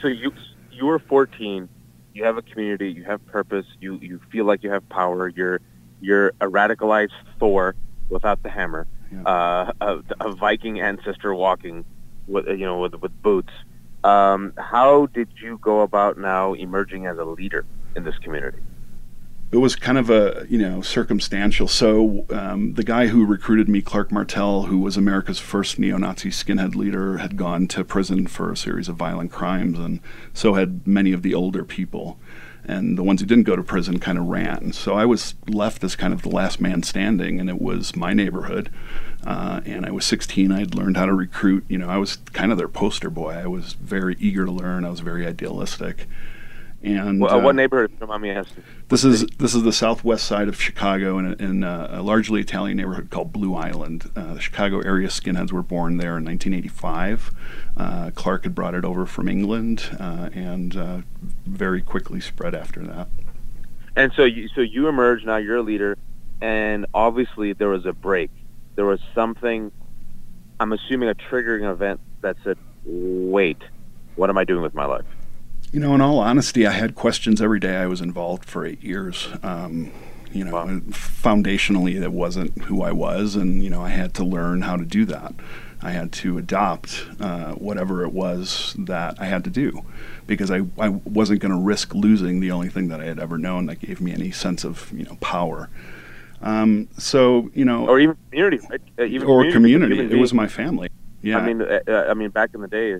So 0.01 0.07
you 0.07 0.31
you 0.71 0.85
were 0.85 0.99
14, 0.99 1.67
you 2.13 2.23
have 2.23 2.37
a 2.37 2.41
community, 2.41 2.91
you 2.91 3.03
have 3.03 3.25
purpose, 3.27 3.65
you 3.81 3.95
you 4.01 4.19
feel 4.31 4.45
like 4.45 4.63
you 4.63 4.71
have 4.71 4.87
power. 4.89 5.27
You're 5.27 5.59
you're 6.01 6.29
a 6.39 6.47
radicalized 6.47 7.11
Thor 7.39 7.75
without 8.09 8.43
the 8.43 8.49
hammer, 8.49 8.87
yeah. 9.11 9.23
uh, 9.23 9.71
a, 9.81 10.03
a, 10.19 10.31
Viking 10.33 10.79
ancestor 10.79 11.33
walking 11.33 11.85
with 12.27 12.47
you 12.47 12.65
know 12.65 12.79
with 12.79 12.95
with 12.95 13.21
boots. 13.21 13.51
Um, 14.03 14.53
how 14.57 15.07
did 15.07 15.29
you 15.41 15.57
go 15.59 15.81
about 15.81 16.17
now 16.17 16.53
emerging 16.53 17.07
as 17.07 17.17
a 17.17 17.25
leader 17.25 17.65
in 17.95 18.03
this 18.03 18.17
community? 18.19 18.59
It 19.53 19.57
was 19.57 19.75
kind 19.75 19.99
of 19.99 20.09
a 20.09 20.47
you 20.49 20.57
know 20.57 20.81
circumstantial. 20.81 21.67
So 21.67 22.25
um, 22.31 22.73
the 22.73 22.83
guy 22.83 23.07
who 23.07 23.23
recruited 23.23 23.69
me, 23.69 23.81
Clark 23.83 24.11
Martel, 24.11 24.63
who 24.63 24.79
was 24.79 24.97
America's 24.97 25.39
first 25.39 25.77
neo-Nazi 25.77 26.29
skinhead 26.29 26.75
leader, 26.75 27.19
had 27.19 27.37
gone 27.37 27.67
to 27.67 27.83
prison 27.83 28.25
for 28.25 28.51
a 28.51 28.57
series 28.57 28.89
of 28.89 28.95
violent 28.95 29.31
crimes, 29.31 29.77
and 29.77 29.99
so 30.33 30.55
had 30.55 30.87
many 30.87 31.13
of 31.13 31.21
the 31.21 31.35
older 31.35 31.63
people. 31.63 32.19
And 32.65 32.97
the 32.97 33.03
ones 33.03 33.19
who 33.19 33.27
didn't 33.27 33.43
go 33.43 33.57
to 33.57 33.61
prison 33.61 33.99
kind 33.99 34.17
of 34.17 34.25
ran. 34.25 34.71
So 34.71 34.93
I 34.93 35.05
was 35.05 35.35
left 35.47 35.83
as 35.83 35.97
kind 35.97 36.13
of 36.13 36.21
the 36.21 36.29
last 36.29 36.61
man 36.61 36.81
standing, 36.81 37.39
and 37.39 37.49
it 37.49 37.61
was 37.61 37.95
my 37.95 38.13
neighborhood. 38.13 38.71
Uh, 39.25 39.59
and 39.65 39.85
I 39.85 39.91
was 39.91 40.05
16. 40.05 40.49
I 40.51 40.59
had 40.59 40.73
learned 40.73 40.95
how 40.95 41.05
to 41.05 41.13
recruit. 41.13 41.65
You 41.67 41.77
know, 41.77 41.89
I 41.89 41.97
was 41.97 42.15
kind 42.31 42.53
of 42.53 42.57
their 42.57 42.69
poster 42.69 43.09
boy. 43.09 43.33
I 43.33 43.47
was 43.47 43.73
very 43.73 44.15
eager 44.17 44.45
to 44.45 44.51
learn. 44.51 44.85
I 44.85 44.89
was 44.89 45.01
very 45.01 45.27
idealistic. 45.27 46.07
And 46.83 47.21
well, 47.21 47.35
uh, 47.35 47.39
what 47.39 47.55
neighborhood? 47.55 47.97
Don't 47.97 48.21
me 48.21 48.29
asking. 48.29 48.61
This 48.89 49.05
is 49.05 49.25
this 49.37 49.55
is 49.55 49.63
the 49.63 49.71
southwest 49.71 50.25
side 50.25 50.49
of 50.49 50.61
Chicago, 50.61 51.17
in, 51.17 51.25
a, 51.25 51.31
in 51.35 51.63
a, 51.63 51.87
a 51.91 52.01
largely 52.01 52.41
Italian 52.41 52.75
neighborhood 52.75 53.09
called 53.09 53.31
Blue 53.31 53.55
Island. 53.55 54.11
Uh, 54.17 54.33
the 54.33 54.41
Chicago 54.41 54.81
area 54.81 55.07
skinheads 55.07 55.53
were 55.53 55.63
born 55.63 55.95
there 55.95 56.17
in 56.17 56.25
1985. 56.25 57.31
Uh, 57.77 58.11
Clark 58.15 58.43
had 58.43 58.53
brought 58.53 58.75
it 58.75 58.83
over 58.83 59.05
from 59.05 59.29
England, 59.29 59.95
uh, 59.97 60.29
and 60.33 60.75
uh, 60.75 61.01
very 61.45 61.81
quickly 61.81 62.19
spread 62.19 62.53
after 62.53 62.81
that. 62.81 63.07
And 63.95 64.11
so, 64.15 64.25
you, 64.25 64.49
so 64.49 64.59
you 64.59 64.89
emerged. 64.89 65.25
Now 65.25 65.37
you're 65.37 65.57
a 65.57 65.61
leader, 65.61 65.97
and 66.41 66.85
obviously 66.93 67.53
there 67.53 67.69
was 67.69 67.85
a 67.85 67.93
break. 67.93 68.29
There 68.75 68.85
was 68.85 68.99
something. 69.15 69.71
I'm 70.59 70.73
assuming 70.73 71.07
a 71.07 71.15
triggering 71.15 71.71
event 71.71 72.01
that 72.19 72.35
said, 72.43 72.57
"Wait, 72.83 73.61
what 74.15 74.29
am 74.29 74.37
I 74.37 74.43
doing 74.43 74.61
with 74.61 74.73
my 74.73 74.85
life?" 74.85 75.05
You 75.73 75.79
know, 75.79 75.95
in 75.95 76.01
all 76.01 76.19
honesty, 76.19 76.67
I 76.67 76.71
had 76.71 76.93
questions 76.93 77.41
every 77.41 77.59
day 77.59 77.77
I 77.77 77.87
was 77.87 77.99
involved 77.99 78.45
for 78.45 78.63
eight 78.63 78.83
years. 78.83 79.27
Um, 79.41 79.91
you 80.31 80.43
know, 80.43 80.53
wow. 80.53 80.67
foundationally, 80.91 81.99
that 81.99 82.11
wasn't 82.11 82.55
who 82.65 82.83
I 82.83 82.91
was, 82.91 83.35
and 83.35 83.63
you 83.63 83.71
know, 83.71 83.81
I 83.81 83.89
had 83.89 84.13
to 84.15 84.23
learn 84.23 84.61
how 84.61 84.77
to 84.77 84.85
do 84.85 85.03
that. 85.05 85.33
I 85.81 85.89
had 85.89 86.11
to 86.11 86.37
adopt 86.37 87.07
uh, 87.19 87.53
whatever 87.53 88.03
it 88.03 88.13
was 88.13 88.75
that 88.77 89.19
I 89.19 89.25
had 89.25 89.43
to 89.45 89.49
do 89.49 89.83
because 90.27 90.51
I, 90.51 90.61
I 90.77 90.89
wasn't 90.89 91.39
going 91.39 91.51
to 91.51 91.59
risk 91.59 91.95
losing 91.95 92.39
the 92.39 92.51
only 92.51 92.69
thing 92.69 92.89
that 92.89 93.01
I 93.01 93.05
had 93.05 93.17
ever 93.17 93.39
known 93.39 93.65
that 93.65 93.79
gave 93.79 93.99
me 93.99 94.13
any 94.13 94.29
sense 94.29 94.63
of 94.63 94.91
you 94.95 95.05
know 95.05 95.15
power. 95.21 95.69
Um, 96.43 96.87
so 96.99 97.49
you 97.55 97.65
know, 97.65 97.89
or 97.89 97.99
even 97.99 98.15
community, 98.29 98.59
right? 98.69 98.81
Uh, 98.99 99.05
even 99.05 99.27
or 99.27 99.51
community. 99.51 99.95
community. 99.95 100.15
It 100.15 100.21
was 100.21 100.35
my 100.35 100.47
family. 100.47 100.89
Yeah. 101.23 101.39
I 101.39 101.45
mean, 101.47 101.63
uh, 101.63 101.79
uh, 101.87 102.05
I 102.09 102.13
mean, 102.13 102.29
back 102.29 102.51
in 102.53 102.61
the 102.61 102.67
day, 102.67 102.99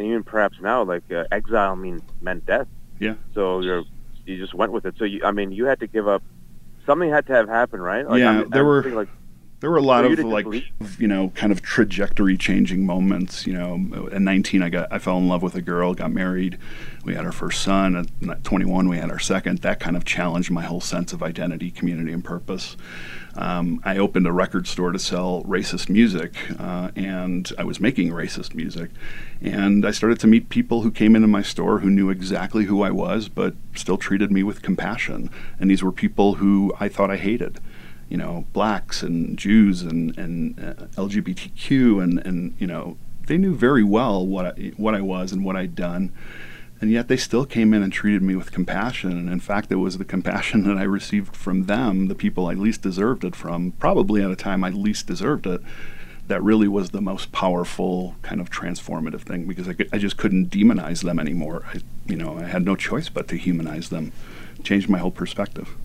and 0.00 0.08
even 0.08 0.24
perhaps 0.24 0.56
now, 0.62 0.82
like 0.82 1.02
uh, 1.10 1.24
exile 1.30 1.76
mean 1.76 2.02
meant 2.22 2.46
death. 2.46 2.66
Yeah. 2.98 3.16
So 3.34 3.60
you're 3.60 3.84
you 4.24 4.38
just 4.38 4.54
went 4.54 4.72
with 4.72 4.86
it. 4.86 4.94
So 4.98 5.04
you, 5.04 5.20
I 5.22 5.30
mean, 5.30 5.52
you 5.52 5.66
had 5.66 5.80
to 5.80 5.86
give 5.86 6.08
up. 6.08 6.22
Something 6.86 7.10
had 7.10 7.26
to 7.26 7.34
have 7.34 7.48
happened, 7.48 7.84
right? 7.84 8.08
Like, 8.08 8.20
yeah, 8.20 8.30
I 8.30 8.38
mean, 8.40 8.50
there 8.50 8.64
were 8.64 8.82
like 8.82 9.08
there 9.60 9.70
were 9.70 9.76
a 9.76 9.82
lot 9.82 10.04
of 10.04 10.18
like 10.20 10.46
you 10.98 11.06
know 11.06 11.30
kind 11.34 11.52
of 11.52 11.62
trajectory 11.62 12.36
changing 12.36 12.84
moments 12.84 13.46
you 13.46 13.52
know 13.52 14.08
at 14.12 14.20
19 14.20 14.62
i 14.62 14.68
got 14.68 14.92
i 14.92 14.98
fell 14.98 15.18
in 15.18 15.28
love 15.28 15.42
with 15.42 15.54
a 15.54 15.62
girl 15.62 15.94
got 15.94 16.10
married 16.10 16.58
we 17.04 17.14
had 17.14 17.24
our 17.24 17.32
first 17.32 17.62
son 17.62 17.96
at 17.96 18.44
21 18.44 18.88
we 18.88 18.96
had 18.96 19.10
our 19.10 19.18
second 19.18 19.58
that 19.58 19.78
kind 19.78 19.96
of 19.96 20.04
challenged 20.04 20.50
my 20.50 20.62
whole 20.62 20.80
sense 20.80 21.12
of 21.12 21.22
identity 21.22 21.70
community 21.70 22.12
and 22.12 22.24
purpose 22.24 22.76
um, 23.36 23.80
I 23.84 23.96
opened 23.96 24.26
a 24.26 24.32
record 24.32 24.66
store 24.66 24.92
to 24.92 24.98
sell 24.98 25.44
racist 25.44 25.88
music, 25.88 26.34
uh, 26.58 26.90
and 26.96 27.50
I 27.58 27.64
was 27.64 27.80
making 27.80 28.10
racist 28.10 28.54
music. 28.54 28.90
And 29.40 29.86
I 29.86 29.92
started 29.92 30.18
to 30.20 30.26
meet 30.26 30.48
people 30.48 30.82
who 30.82 30.90
came 30.90 31.14
into 31.14 31.28
my 31.28 31.42
store 31.42 31.78
who 31.78 31.90
knew 31.90 32.10
exactly 32.10 32.64
who 32.64 32.82
I 32.82 32.90
was, 32.90 33.28
but 33.28 33.54
still 33.74 33.96
treated 33.96 34.32
me 34.32 34.42
with 34.42 34.62
compassion. 34.62 35.30
And 35.58 35.70
these 35.70 35.82
were 35.82 35.92
people 35.92 36.34
who 36.34 36.74
I 36.80 36.88
thought 36.88 37.10
I 37.10 37.16
hated. 37.16 37.60
You 38.10 38.18
know, 38.18 38.44
blacks 38.52 39.02
and 39.02 39.38
Jews 39.38 39.82
and, 39.82 40.16
and 40.18 40.58
uh, 40.58 41.00
LGBTQ, 41.00 42.02
and, 42.02 42.18
and, 42.26 42.54
you 42.58 42.66
know, 42.66 42.98
they 43.26 43.38
knew 43.38 43.54
very 43.54 43.84
well 43.84 44.26
what 44.26 44.58
I, 44.58 44.72
what 44.76 44.94
I 44.94 45.00
was 45.00 45.32
and 45.32 45.44
what 45.44 45.56
I'd 45.56 45.74
done 45.74 46.12
and 46.80 46.90
yet 46.90 47.08
they 47.08 47.16
still 47.16 47.44
came 47.44 47.74
in 47.74 47.82
and 47.82 47.92
treated 47.92 48.22
me 48.22 48.34
with 48.34 48.52
compassion. 48.52 49.12
And 49.12 49.28
in 49.28 49.40
fact, 49.40 49.70
it 49.70 49.76
was 49.76 49.98
the 49.98 50.04
compassion 50.04 50.64
that 50.66 50.78
I 50.78 50.82
received 50.82 51.36
from 51.36 51.66
them, 51.66 52.08
the 52.08 52.14
people 52.14 52.46
I 52.46 52.54
least 52.54 52.82
deserved 52.82 53.24
it 53.24 53.36
from, 53.36 53.72
probably 53.72 54.22
at 54.22 54.30
a 54.30 54.36
time 54.36 54.64
I 54.64 54.70
least 54.70 55.06
deserved 55.06 55.46
it, 55.46 55.60
that 56.28 56.42
really 56.42 56.68
was 56.68 56.90
the 56.90 57.00
most 57.00 57.32
powerful 57.32 58.14
kind 58.22 58.40
of 58.40 58.50
transformative 58.50 59.22
thing 59.22 59.46
because 59.46 59.68
I, 59.68 59.74
I 59.92 59.98
just 59.98 60.16
couldn't 60.16 60.50
demonize 60.50 61.02
them 61.02 61.18
anymore. 61.18 61.64
I, 61.74 61.80
you 62.06 62.16
know, 62.16 62.38
I 62.38 62.44
had 62.44 62.64
no 62.64 62.76
choice 62.76 63.08
but 63.08 63.28
to 63.28 63.36
humanize 63.36 63.88
them. 63.88 64.12
Changed 64.62 64.88
my 64.88 64.98
whole 64.98 65.10
perspective. 65.10 65.76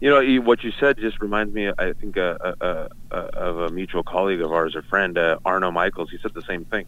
You 0.00 0.08
know, 0.08 0.42
what 0.42 0.64
you 0.64 0.72
said 0.80 0.96
just 0.98 1.20
reminds 1.20 1.52
me, 1.52 1.70
I 1.78 1.92
think, 1.92 2.16
uh, 2.16 2.38
uh, 2.40 2.54
uh, 2.60 2.88
uh, 3.10 3.28
of 3.34 3.58
a 3.58 3.68
mutual 3.68 4.02
colleague 4.02 4.40
of 4.40 4.50
ours, 4.50 4.74
a 4.74 4.82
friend, 4.82 5.18
uh, 5.18 5.38
Arno 5.44 5.70
Michaels. 5.70 6.10
He 6.10 6.16
said 6.22 6.32
the 6.32 6.42
same 6.42 6.64
thing. 6.64 6.86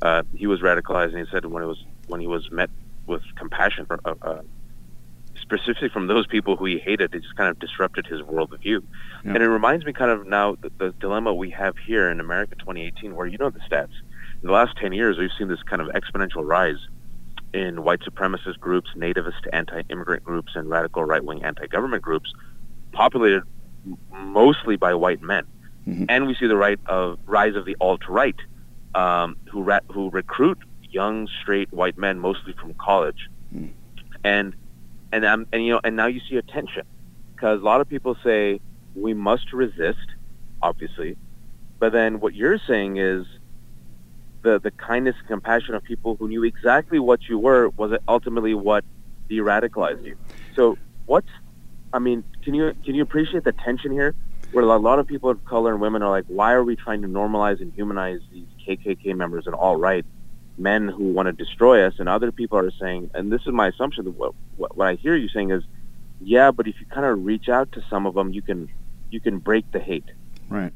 Uh, 0.00 0.22
he 0.34 0.46
was 0.46 0.60
radicalized, 0.60 1.08
and 1.08 1.18
he 1.18 1.30
said 1.30 1.44
when 1.44 1.64
it 1.64 1.66
was 1.66 1.84
when 2.06 2.20
he 2.20 2.28
was 2.28 2.50
met 2.52 2.70
with 3.06 3.22
compassion, 3.36 3.84
for, 3.86 3.98
uh, 4.04 4.14
uh, 4.22 4.42
specifically 5.40 5.88
from 5.88 6.06
those 6.06 6.26
people 6.28 6.56
who 6.56 6.64
he 6.66 6.78
hated, 6.78 7.12
it 7.14 7.22
just 7.22 7.34
kind 7.34 7.50
of 7.50 7.58
disrupted 7.58 8.06
his 8.06 8.20
worldview. 8.20 8.80
Yeah. 9.24 9.34
And 9.34 9.38
it 9.38 9.48
reminds 9.48 9.84
me 9.84 9.92
kind 9.92 10.12
of 10.12 10.26
now 10.26 10.54
the, 10.54 10.70
the 10.78 10.90
dilemma 11.00 11.34
we 11.34 11.50
have 11.50 11.76
here 11.78 12.08
in 12.10 12.20
America 12.20 12.54
2018, 12.56 13.16
where 13.16 13.26
you 13.26 13.38
know 13.38 13.50
the 13.50 13.60
stats. 13.60 13.94
In 14.40 14.46
the 14.46 14.52
last 14.52 14.76
10 14.76 14.92
years, 14.92 15.18
we've 15.18 15.30
seen 15.36 15.48
this 15.48 15.62
kind 15.64 15.82
of 15.82 15.88
exponential 15.88 16.46
rise 16.46 16.78
in 17.52 17.82
white 17.82 18.00
supremacist 18.00 18.58
groups, 18.60 18.90
nativist 18.96 19.46
anti-immigrant 19.52 20.24
groups, 20.24 20.52
and 20.54 20.70
radical 20.70 21.04
right-wing 21.04 21.44
anti-government 21.44 22.02
groups, 22.02 22.32
populated 22.92 23.42
mostly 24.12 24.76
by 24.76 24.94
white 24.94 25.22
men. 25.22 25.44
Mm-hmm. 25.86 26.04
And 26.08 26.26
we 26.26 26.34
see 26.34 26.46
the 26.46 26.56
right 26.56 26.78
of 26.86 27.18
rise 27.26 27.56
of 27.56 27.64
the 27.64 27.76
alt-right, 27.80 28.36
um, 28.94 29.36
who 29.50 29.62
ra- 29.62 29.80
who 29.90 30.10
recruit 30.10 30.58
young 30.88 31.28
straight 31.40 31.72
white 31.72 31.98
men, 31.98 32.18
mostly 32.20 32.52
from 32.52 32.74
college, 32.74 33.28
mm. 33.52 33.72
and 34.22 34.54
and 35.10 35.24
um, 35.24 35.46
and 35.52 35.64
you 35.64 35.72
know 35.72 35.80
and 35.82 35.96
now 35.96 36.06
you 36.06 36.20
see 36.28 36.36
a 36.36 36.42
tension 36.42 36.84
because 37.34 37.60
a 37.60 37.64
lot 37.64 37.80
of 37.80 37.88
people 37.88 38.16
say 38.22 38.60
we 38.94 39.12
must 39.12 39.52
resist, 39.52 40.06
obviously, 40.60 41.16
but 41.80 41.92
then 41.92 42.20
what 42.20 42.34
you're 42.34 42.58
saying 42.58 42.98
is 42.98 43.26
the 44.42 44.60
the 44.60 44.70
kindness 44.72 45.16
and 45.18 45.26
compassion 45.26 45.74
of 45.74 45.82
people 45.82 46.14
who 46.14 46.28
knew 46.28 46.44
exactly 46.44 47.00
what 47.00 47.28
you 47.28 47.38
were 47.38 47.70
was 47.70 47.98
ultimately 48.06 48.54
what 48.54 48.84
de-radicalized 49.28 50.04
you. 50.04 50.16
So 50.54 50.78
what's 51.06 51.28
I 51.92 51.98
mean, 51.98 52.24
can 52.42 52.54
you 52.54 52.74
can 52.84 52.94
you 52.94 53.02
appreciate 53.02 53.44
the 53.44 53.52
tension 53.52 53.92
here? 53.92 54.14
Where 54.52 54.64
a 54.64 54.76
lot 54.76 54.98
of 54.98 55.06
people 55.06 55.30
of 55.30 55.42
color 55.46 55.72
and 55.72 55.80
women 55.80 56.02
are 56.02 56.10
like, 56.10 56.24
why 56.26 56.52
are 56.52 56.62
we 56.62 56.76
trying 56.76 57.02
to 57.02 57.08
normalize 57.08 57.60
and 57.60 57.72
humanize 57.72 58.20
these 58.30 58.46
KKK 58.66 59.16
members 59.16 59.46
and 59.46 59.54
alt-right 59.54 60.04
men 60.58 60.88
who 60.88 61.04
want 61.12 61.26
to 61.26 61.32
destroy 61.32 61.86
us, 61.86 61.94
and 61.98 62.08
other 62.08 62.30
people 62.30 62.58
are 62.58 62.70
saying, 62.70 63.10
and 63.14 63.32
this 63.32 63.40
is 63.46 63.52
my 63.52 63.68
assumption. 63.68 64.04
That 64.04 64.10
what, 64.10 64.34
what, 64.56 64.76
what 64.76 64.88
I 64.88 64.94
hear 64.94 65.16
you 65.16 65.28
saying 65.28 65.50
is, 65.50 65.62
yeah, 66.20 66.50
but 66.50 66.68
if 66.68 66.80
you 66.80 66.86
kind 66.86 67.06
of 67.06 67.24
reach 67.24 67.48
out 67.48 67.72
to 67.72 67.82
some 67.88 68.06
of 68.06 68.14
them, 68.14 68.32
you 68.32 68.42
can 68.42 68.68
you 69.10 69.20
can 69.20 69.38
break 69.38 69.70
the 69.72 69.78
hate. 69.78 70.10
Right. 70.48 70.72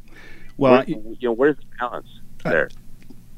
Well, 0.57 0.73
Where, 0.73 0.85
you 0.89 1.17
know, 1.23 1.33
where's 1.33 1.57
the 1.57 1.65
balance 1.79 2.09
uh, 2.45 2.51
there? 2.51 2.69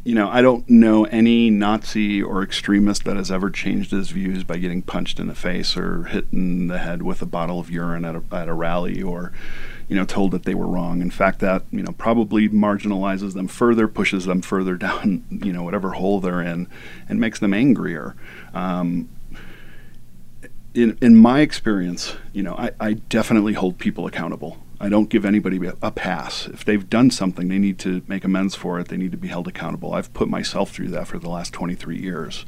You 0.04 0.14
know, 0.14 0.28
I 0.28 0.42
don't 0.42 0.68
know 0.70 1.04
any 1.06 1.50
Nazi 1.50 2.22
or 2.22 2.42
extremist 2.42 3.04
that 3.04 3.16
has 3.16 3.30
ever 3.30 3.50
changed 3.50 3.90
his 3.90 4.10
views 4.10 4.44
by 4.44 4.58
getting 4.58 4.80
punched 4.80 5.18
in 5.18 5.26
the 5.26 5.34
face 5.34 5.76
or 5.76 6.04
hit 6.04 6.26
in 6.32 6.68
the 6.68 6.78
head 6.78 7.02
with 7.02 7.20
a 7.20 7.26
bottle 7.26 7.60
of 7.60 7.70
urine 7.70 8.04
at 8.04 8.14
a, 8.14 8.22
at 8.32 8.48
a 8.48 8.54
rally 8.54 9.02
or, 9.02 9.32
you 9.88 9.96
know, 9.96 10.04
told 10.04 10.30
that 10.30 10.44
they 10.44 10.54
were 10.54 10.66
wrong. 10.66 11.02
In 11.02 11.10
fact, 11.10 11.40
that, 11.40 11.64
you 11.70 11.82
know, 11.82 11.92
probably 11.92 12.48
marginalizes 12.48 13.34
them 13.34 13.48
further, 13.48 13.88
pushes 13.88 14.24
them 14.24 14.40
further 14.40 14.76
down, 14.78 15.24
you 15.30 15.52
know, 15.52 15.62
whatever 15.62 15.92
hole 15.92 16.20
they're 16.20 16.42
in, 16.42 16.68
and 17.08 17.20
makes 17.20 17.38
them 17.38 17.52
angrier. 17.52 18.14
Um, 18.54 19.08
in, 20.74 20.96
in 21.00 21.16
my 21.16 21.40
experience, 21.40 22.14
you 22.32 22.42
know, 22.42 22.54
I, 22.54 22.70
I 22.78 22.92
definitely 22.94 23.54
hold 23.54 23.78
people 23.78 24.06
accountable. 24.06 24.58
I 24.80 24.88
don't 24.88 25.08
give 25.10 25.24
anybody 25.24 25.60
a 25.82 25.90
pass. 25.90 26.46
If 26.46 26.64
they've 26.64 26.88
done 26.88 27.10
something, 27.10 27.48
they 27.48 27.58
need 27.58 27.78
to 27.80 28.02
make 28.06 28.24
amends 28.24 28.54
for 28.54 28.78
it. 28.78 28.88
They 28.88 28.96
need 28.96 29.10
to 29.10 29.18
be 29.18 29.28
held 29.28 29.48
accountable. 29.48 29.92
I've 29.92 30.12
put 30.14 30.28
myself 30.28 30.70
through 30.70 30.88
that 30.88 31.08
for 31.08 31.18
the 31.18 31.28
last 31.28 31.52
23 31.52 31.98
years. 31.98 32.46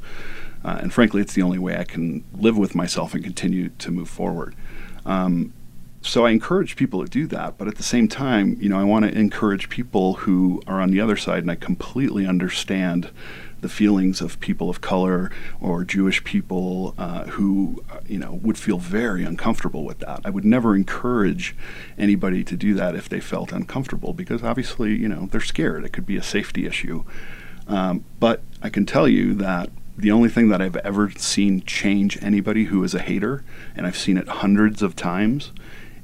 Uh, 0.63 0.79
and 0.81 0.93
frankly, 0.93 1.21
it's 1.21 1.33
the 1.33 1.41
only 1.41 1.59
way 1.59 1.77
I 1.77 1.83
can 1.83 2.23
live 2.33 2.57
with 2.57 2.73
myself 2.73 3.13
and 3.13 3.23
continue 3.23 3.69
to 3.69 3.91
move 3.91 4.09
forward. 4.09 4.55
Um, 5.05 5.51
so 6.01 6.25
I 6.25 6.31
encourage 6.31 6.75
people 6.75 7.03
to 7.03 7.09
do 7.09 7.27
that, 7.27 7.57
but 7.57 7.67
at 7.67 7.75
the 7.75 7.83
same 7.83 8.07
time, 8.07 8.57
you 8.59 8.69
know, 8.69 8.79
I 8.79 8.83
want 8.83 9.05
to 9.05 9.11
encourage 9.11 9.69
people 9.69 10.13
who 10.13 10.61
are 10.65 10.81
on 10.81 10.89
the 10.91 10.99
other 10.99 11.15
side, 11.15 11.39
and 11.39 11.51
I 11.51 11.55
completely 11.55 12.25
understand 12.25 13.11
the 13.61 13.69
feelings 13.69 14.21
of 14.21 14.39
people 14.39 14.69
of 14.69 14.81
color 14.81 15.31
or 15.59 15.83
Jewish 15.83 16.23
people 16.23 16.93
uh, 16.97 17.25
who, 17.25 17.83
you 18.07 18.17
know, 18.17 18.33
would 18.43 18.57
feel 18.57 18.77
very 18.77 19.23
uncomfortable 19.23 19.85
with 19.85 19.99
that. 19.99 20.21
I 20.25 20.29
would 20.29 20.45
never 20.45 20.75
encourage 20.75 21.55
anybody 21.97 22.43
to 22.43 22.57
do 22.57 22.73
that 22.73 22.95
if 22.95 23.07
they 23.07 23.19
felt 23.19 23.51
uncomfortable 23.51 24.13
because 24.13 24.43
obviously, 24.43 24.95
you 24.95 25.07
know, 25.07 25.27
they're 25.27 25.41
scared. 25.41 25.85
It 25.85 25.93
could 25.93 26.05
be 26.05 26.17
a 26.17 26.23
safety 26.23 26.65
issue. 26.65 27.03
Um, 27.67 28.03
but 28.19 28.41
I 28.61 28.69
can 28.69 28.85
tell 28.85 29.07
you 29.07 29.33
that 29.35 29.69
the 29.97 30.11
only 30.11 30.29
thing 30.29 30.49
that 30.49 30.61
I've 30.61 30.77
ever 30.77 31.11
seen 31.11 31.61
change 31.61 32.21
anybody 32.21 32.65
who 32.65 32.83
is 32.83 32.95
a 32.95 32.99
hater, 32.99 33.43
and 33.75 33.85
I've 33.85 33.97
seen 33.97 34.17
it 34.17 34.27
hundreds 34.27 34.81
of 34.81 34.95
times, 34.95 35.51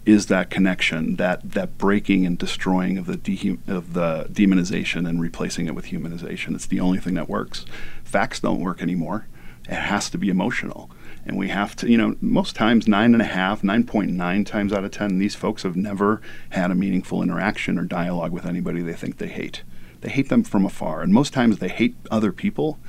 is 0.07 0.27
that 0.27 0.49
connection, 0.49 1.17
that 1.17 1.51
that 1.51 1.77
breaking 1.77 2.25
and 2.25 2.37
destroying 2.37 2.97
of 2.97 3.07
the 3.07 3.57
of 3.67 3.93
the 3.93 4.25
demonization 4.31 5.07
and 5.07 5.21
replacing 5.21 5.67
it 5.67 5.75
with 5.75 5.87
humanization. 5.87 6.55
It's 6.55 6.65
the 6.65 6.79
only 6.79 6.97
thing 6.97 7.15
that 7.15 7.27
works. 7.27 7.65
Facts 8.05 8.39
don't 8.39 8.61
work 8.61 8.81
anymore. 8.81 9.27
It 9.65 9.73
has 9.73 10.09
to 10.11 10.17
be 10.17 10.29
emotional, 10.29 10.89
and 11.25 11.37
we 11.37 11.49
have 11.49 11.75
to. 11.77 11.91
You 11.91 11.97
know, 11.97 12.15
most 12.21 12.55
times 12.55 12.87
nine 12.87 13.13
and 13.13 13.21
a 13.21 13.25
half, 13.25 13.65
nine 13.65 13.83
point 13.83 14.11
nine 14.11 14.45
times 14.45 14.71
out 14.71 14.85
of 14.85 14.91
ten, 14.91 15.19
these 15.19 15.35
folks 15.35 15.63
have 15.63 15.75
never 15.75 16.21
had 16.51 16.71
a 16.71 16.75
meaningful 16.75 17.21
interaction 17.21 17.77
or 17.77 17.83
dialogue 17.83 18.31
with 18.31 18.45
anybody 18.45 18.81
they 18.81 18.93
think 18.93 19.17
they 19.17 19.27
hate. 19.27 19.63
They 19.99 20.09
hate 20.09 20.29
them 20.29 20.43
from 20.43 20.65
afar, 20.65 21.01
and 21.01 21.11
most 21.13 21.33
times 21.33 21.59
they 21.59 21.67
hate 21.67 21.97
other 22.09 22.31
people 22.31 22.79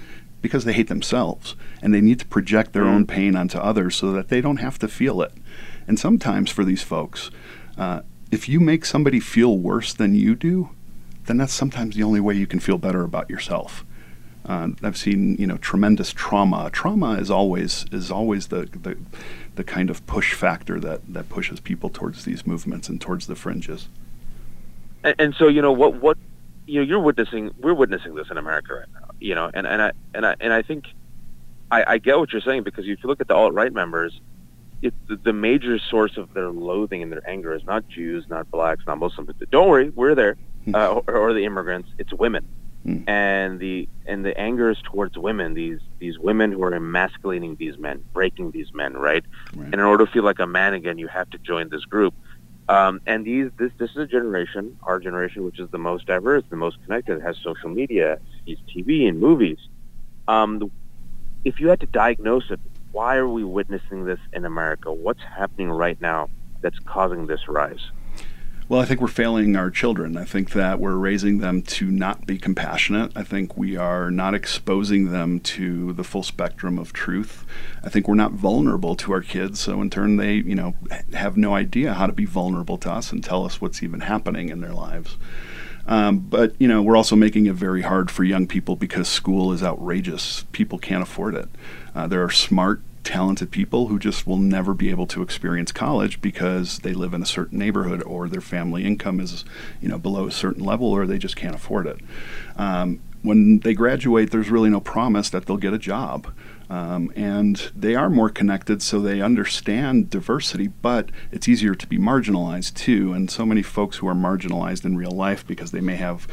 because 0.41 0.65
they 0.65 0.73
hate 0.73 0.87
themselves, 0.87 1.57
and 1.83 1.93
they 1.93 2.01
need 2.01 2.21
to 2.21 2.27
project 2.27 2.75
their 2.75 2.85
mm. 2.85 2.95
own 2.95 3.07
pain 3.07 3.35
onto 3.35 3.59
others 3.59 3.97
so 3.97 4.13
that 4.13 4.29
they 4.29 4.41
don't 4.41 4.59
have 4.59 4.79
to 4.79 4.87
feel 4.87 5.21
it. 5.21 5.33
And 5.89 5.99
sometimes 5.99 6.51
for 6.51 6.65
these 6.65 6.83
folks, 6.83 7.31
uh, 7.79 8.03
if 8.31 8.49
you 8.49 8.61
make 8.61 8.85
somebody 8.85 9.21
feel 9.21 9.57
worse 9.57 9.95
than 9.95 10.15
you 10.15 10.35
do, 10.35 10.69
then 11.25 11.39
that's 11.39 11.53
sometimes 11.53 11.97
the 11.97 12.03
only 12.03 12.21
way 12.21 12.35
you 12.35 12.47
can 12.47 12.61
feel 12.61 12.79
better 12.79 13.03
about 13.03 13.29
yourself. 13.31 13.85
Uh, 14.47 14.69
I've 14.83 14.97
seen 14.97 15.37
you 15.37 15.47
know 15.47 15.57
tremendous 15.59 16.13
trauma. 16.13 16.71
Trauma 16.73 17.15
is 17.15 17.31
always 17.31 17.85
is 17.91 18.11
always 18.11 18.49
the, 18.49 18.67
the 18.67 18.97
the 19.57 19.65
kind 19.65 19.91
of 19.91 20.07
push 20.07 20.35
factor 20.35 20.79
that 20.81 21.01
that 21.13 21.29
pushes 21.29 21.61
people 21.61 21.91
towards 21.91 22.25
these 22.25 22.47
movements 22.47 22.89
and 22.89 23.01
towards 23.01 23.27
the 23.27 23.35
fringes. 23.35 23.89
And, 25.05 25.15
and 25.19 25.35
so 25.35 25.49
you 25.49 25.61
know 25.61 25.73
what 25.73 25.95
what 25.95 26.17
you 26.67 26.81
know 26.81 26.87
you're 26.87 27.01
witnessing 27.01 27.51
we're 27.59 27.75
witnessing 27.75 28.15
this 28.15 28.31
in 28.31 28.39
America 28.39 28.75
right 28.75 28.89
now. 28.95 29.11
You 29.21 29.35
know, 29.35 29.51
and 29.53 29.67
and 29.67 29.83
I 29.83 29.93
and 30.15 30.25
I 30.25 30.37
and 30.41 30.53
I 30.53 30.63
think 30.63 30.87
I, 31.71 31.95
I 31.95 31.99
get 31.99 32.19
what 32.19 32.33
you're 32.33 32.41
saying 32.41 32.63
because 32.63 32.87
if 32.87 33.03
you 33.03 33.09
look 33.09 33.21
at 33.21 33.29
the 33.29 33.35
alt 33.35 33.53
right 33.53 33.73
members, 33.73 34.19
it, 34.83 34.95
the 35.25 35.33
major 35.33 35.79
source 35.79 36.17
of 36.17 36.33
their 36.35 36.51
loathing 36.51 37.03
and 37.03 37.11
their 37.11 37.29
anger 37.29 37.55
is 37.55 37.65
not 37.65 37.89
Jews, 37.89 38.25
not 38.29 38.51
blacks, 38.51 38.85
not 38.87 38.99
Muslims. 38.99 39.31
Don't 39.51 39.69
worry, 39.69 39.91
we're 39.91 40.15
there, 40.15 40.37
hmm. 40.65 40.75
uh, 40.75 40.89
or, 40.89 41.15
or, 41.17 41.33
the 41.33 41.45
immigrants. 41.45 41.89
It's 41.99 42.13
women, 42.13 42.47
mm. 42.87 43.09
and 43.09 43.59
the 43.59 43.89
and 44.07 44.25
the 44.25 44.39
anger 44.39 44.71
is 44.71 44.79
towards 44.83 45.19
women. 45.19 45.55
These 45.55 45.81
these 45.99 46.19
women 46.19 46.53
who 46.53 46.63
are 46.63 46.75
emasculating 46.75 47.57
these 47.57 47.77
men, 47.77 48.05
breaking 48.13 48.53
these 48.53 48.73
men, 48.73 48.95
right? 48.95 49.25
right? 49.55 49.65
And 49.65 49.75
in 49.75 49.81
order 49.81 50.07
to 50.07 50.13
feel 50.13 50.23
like 50.23 50.39
a 50.39 50.47
man 50.47 50.75
again, 50.75 50.99
you 50.99 51.09
have 51.09 51.29
to 51.31 51.39
join 51.39 51.69
this 51.71 51.85
group. 51.85 52.15
Um, 52.69 53.01
and 53.07 53.25
these 53.25 53.51
this 53.59 53.73
this 53.79 53.91
is 53.91 53.97
a 53.97 54.07
generation, 54.07 54.79
our 54.83 55.01
generation, 55.01 55.45
which 55.45 55.59
is 55.59 55.71
the 55.71 55.79
most 55.79 56.07
diverse, 56.07 56.45
the 56.51 56.57
most 56.57 56.77
connected, 56.85 57.21
has 57.23 57.37
social 57.43 57.71
media, 57.71 58.21
sees 58.45 58.59
TV 58.69 59.09
and 59.09 59.19
movies. 59.19 59.59
Um, 60.29 60.71
if 61.45 61.59
you 61.59 61.69
had 61.69 61.81
to 61.81 61.87
diagnose 61.87 62.51
it, 62.51 62.61
why 62.93 63.17
are 63.17 63.29
we 63.29 63.45
witnessing 63.45 64.05
this 64.05 64.21
in 64.33 64.45
America? 64.45 64.93
What's 64.93 65.23
happening 65.23 65.71
right 65.71 66.01
now 66.01 66.31
that's 66.61 66.79
causing 66.81 67.27
this 67.27 67.49
rise? 67.49 67.91
Well, 68.69 68.83
I 68.83 68.85
think 68.85 69.01
we're 69.01 69.07
failing 69.07 69.57
our 69.57 69.71
children. 69.71 70.19
I 70.19 70.25
think 70.25 70.51
that 70.51 70.79
we're 70.79 70.97
raising 70.97 71.39
them 71.39 71.63
to 71.63 71.91
not 71.91 72.27
be 72.27 72.37
compassionate. 72.37 73.13
I 73.17 73.23
think 73.23 73.57
we 73.57 73.79
are 73.79 74.11
not 74.11 74.35
exposing 74.35 75.11
them 75.11 75.41
to 75.41 75.95
the 75.95 76.05
full 76.05 76.23
spectrum 76.23 76.79
of 76.79 76.93
truth. 76.93 77.47
I 77.83 77.89
think 77.89 78.07
we're 78.07 78.15
not 78.15 78.33
vulnerable 78.33 78.95
to 78.97 79.13
our 79.13 79.23
kids, 79.23 79.59
so 79.59 79.81
in 79.81 79.89
turn 79.89 80.17
they, 80.17 80.35
you 80.35 80.55
know, 80.55 80.75
have 81.15 81.39
no 81.39 81.55
idea 81.55 81.95
how 81.95 82.07
to 82.07 82.13
be 82.13 82.27
vulnerable 82.27 82.77
to 82.79 82.93
us 82.93 83.11
and 83.11 83.25
tell 83.25 83.47
us 83.47 83.59
what's 83.59 83.83
even 83.83 84.01
happening 84.01 84.51
in 84.51 84.61
their 84.61 84.75
lives. 84.75 85.17
Um, 85.89 86.19
but 86.19 86.55
you 86.61 86.69
know, 86.69 86.83
we're 86.83 86.97
also 86.97 87.17
making 87.17 87.47
it 87.47 87.55
very 87.55 87.83
hard 87.83 88.11
for 88.11 88.23
young 88.23 88.47
people 88.47 88.77
because 88.77 89.09
school 89.09 89.53
is 89.53 89.63
outrageous. 89.63 90.45
People 90.53 90.79
can't 90.79 91.03
afford 91.03 91.35
it. 91.35 91.49
Uh, 91.95 92.07
there 92.07 92.23
are 92.23 92.31
smart, 92.31 92.83
talented 93.05 93.51
people 93.51 93.89
who 93.89 93.99
just 93.99 94.27
will 94.27 94.37
never 94.37 94.75
be 94.75 94.91
able 94.91 95.07
to 95.07 95.23
experience 95.23 95.73
college 95.73 96.21
because 96.21 96.81
they 96.81 96.93
live 96.93 97.15
in 97.15 97.23
a 97.23 97.27
certain 97.27 97.59
neighborhood 97.59 98.03
or 98.03 98.29
their 98.29 98.43
family 98.43 98.85
income 98.85 99.19
is, 99.19 99.47
you 99.81 99.89
know, 99.89 99.99
below 99.99 100.27
a 100.27 100.31
certain 100.31 100.63
level 100.63 100.89
or 100.89 101.07
they 101.07 101.17
just 101.17 101.37
can't 101.37 101.55
afford 101.55 101.87
it. 101.87 101.99
Um, 102.57 103.01
when 103.23 103.61
they 103.61 103.73
graduate, 103.73 104.31
there's 104.31 104.51
really 104.51 104.71
no 104.71 104.81
promise 104.81 105.31
that 105.31 105.47
they'll 105.47 105.57
get 105.57 105.73
a 105.73 105.79
job. 105.79 106.33
Um, 106.71 107.11
and 107.17 107.71
they 107.75 107.95
are 107.95 108.11
more 108.11 108.29
connected, 108.29 108.83
so 108.83 109.01
they 109.01 109.23
understand 109.23 110.11
diversity, 110.11 110.69
but 110.69 111.11
it's 111.33 111.49
easier 111.49 111.75
to 111.75 111.87
be 111.87 111.99
marginalized 111.99 112.75
too. 112.75 113.13
And 113.13 113.31
so 113.31 113.47
many 113.47 113.63
folks 113.63 113.99
who 113.99 114.09
are 114.09 114.15
marginalized 114.15 114.85
in 114.85 114.97
real 114.97 115.13
life 115.13 115.47
because 115.47 115.71
they 115.71 115.81
may 115.81 115.97
have 115.97 116.29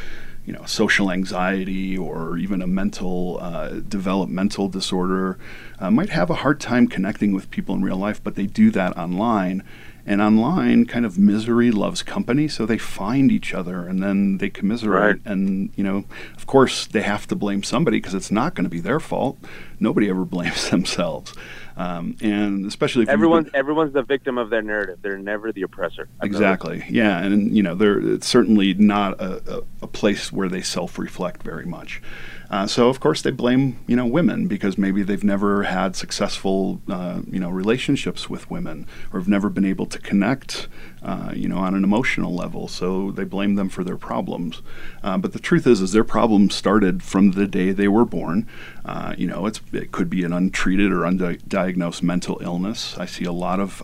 you 0.46 0.54
know, 0.54 0.64
social 0.66 1.12
anxiety 1.12 1.98
or 1.98 2.38
even 2.38 2.62
a 2.62 2.68
mental 2.68 3.40
uh, 3.42 3.70
developmental 3.88 4.68
disorder 4.68 5.40
uh, 5.80 5.90
might 5.90 6.10
have 6.10 6.30
a 6.30 6.36
hard 6.36 6.60
time 6.60 6.88
connecting 6.88 7.34
with 7.34 7.50
people 7.50 7.74
in 7.74 7.82
real 7.82 7.98
life, 7.98 8.24
but 8.24 8.36
they 8.36 8.46
do 8.46 8.70
that 8.72 8.96
online. 8.96 9.64
And 10.08 10.22
online, 10.22 10.86
kind 10.86 11.04
of 11.04 11.18
misery 11.18 11.72
loves 11.72 12.04
company, 12.04 12.48
so 12.48 12.68
they 12.68 12.78
find 12.78 13.32
each 13.32 13.56
other 13.56 13.88
and 13.88 14.04
then 14.04 14.38
they 14.38 14.50
commiserate. 14.52 15.18
Right. 15.18 15.26
And, 15.26 15.72
you 15.76 15.84
know, 15.84 16.06
of 16.38 16.46
course, 16.46 16.86
they 16.86 17.02
have 17.02 17.26
to 17.28 17.36
blame 17.36 17.64
somebody 17.64 17.98
because 17.98 18.14
it's 18.14 18.30
not 18.30 18.54
going 18.54 18.66
to 18.66 18.70
be 18.70 18.80
their 18.80 19.00
fault. 19.00 19.40
Nobody 19.80 20.08
ever 20.10 20.24
blames 20.26 20.70
themselves. 20.70 21.34
Um, 21.78 22.16
and 22.22 22.66
especially 22.66 23.04
if 23.04 23.10
everyone's 23.10 23.50
everyone's 23.54 23.94
the 23.94 24.02
victim 24.04 24.38
of 24.38 24.50
their 24.50 24.62
narrative. 24.62 25.00
They're 25.02 25.18
never 25.18 25.52
the 25.52 25.64
oppressor. 25.64 26.08
I've 26.22 26.28
exactly. 26.28 26.78
Noticed. 26.78 26.92
Yeah, 26.92 27.22
and 27.22 27.56
you 27.56 27.64
know, 27.64 27.76
they're 27.76 28.00
it's 28.00 28.28
certainly 28.28 28.74
not 28.76 29.20
a, 29.20 29.58
a, 29.58 29.64
a 29.82 29.88
place 29.88 30.32
where 30.32 30.48
they 30.48 30.62
self-reflect 30.62 31.44
very 31.44 31.66
much. 31.66 32.02
Uh, 32.50 32.68
so 32.68 32.90
of 32.90 33.00
course 33.00 33.22
they 33.22 33.32
blame 33.32 33.80
you 33.88 33.96
know 33.96 34.06
women 34.06 34.48
because 34.48 34.78
maybe 34.78 35.04
they've 35.04 35.24
never 35.24 35.64
had 35.64 35.96
successful 35.96 36.82
uh, 36.90 37.22
you 37.30 37.40
know 37.40 37.50
relationships 37.50 38.30
with 38.30 38.50
women 38.50 38.88
or 39.12 39.20
have 39.20 39.28
never 39.28 39.50
been 39.50 39.66
able 39.66 39.86
to 39.86 40.00
connect 40.00 40.68
uh, 41.04 41.32
you 41.36 41.48
know 41.48 41.58
on 41.58 41.74
an 41.76 41.84
emotional 41.84 42.34
level. 42.34 42.68
So 42.68 43.12
they 43.12 43.24
blame 43.24 43.56
them 43.56 43.70
for 43.70 43.84
their 43.84 43.98
problems. 43.98 44.62
Uh, 45.04 45.18
but 45.18 45.34
the 45.34 45.40
truth 45.40 45.68
is, 45.68 45.82
is 45.82 45.92
their 45.92 46.04
problems 46.04 46.56
started 46.56 47.04
from 47.04 47.32
the 47.32 47.48
day 47.48 47.72
they 47.72 47.88
were 47.88 48.06
born. 48.06 48.48
Uh, 48.84 49.16
you 49.18 49.28
know, 49.28 49.46
it 49.46 49.92
could 49.92 50.10
be 50.10 50.24
an 50.24 50.34
untreated 50.34 50.92
or 50.92 51.00
undiagnosed 51.02 52.04
mental 52.04 52.40
illness. 52.42 52.98
I 52.98 53.06
see 53.06 53.26
a 53.26 53.32
lot 53.32 53.60
of 53.60 53.84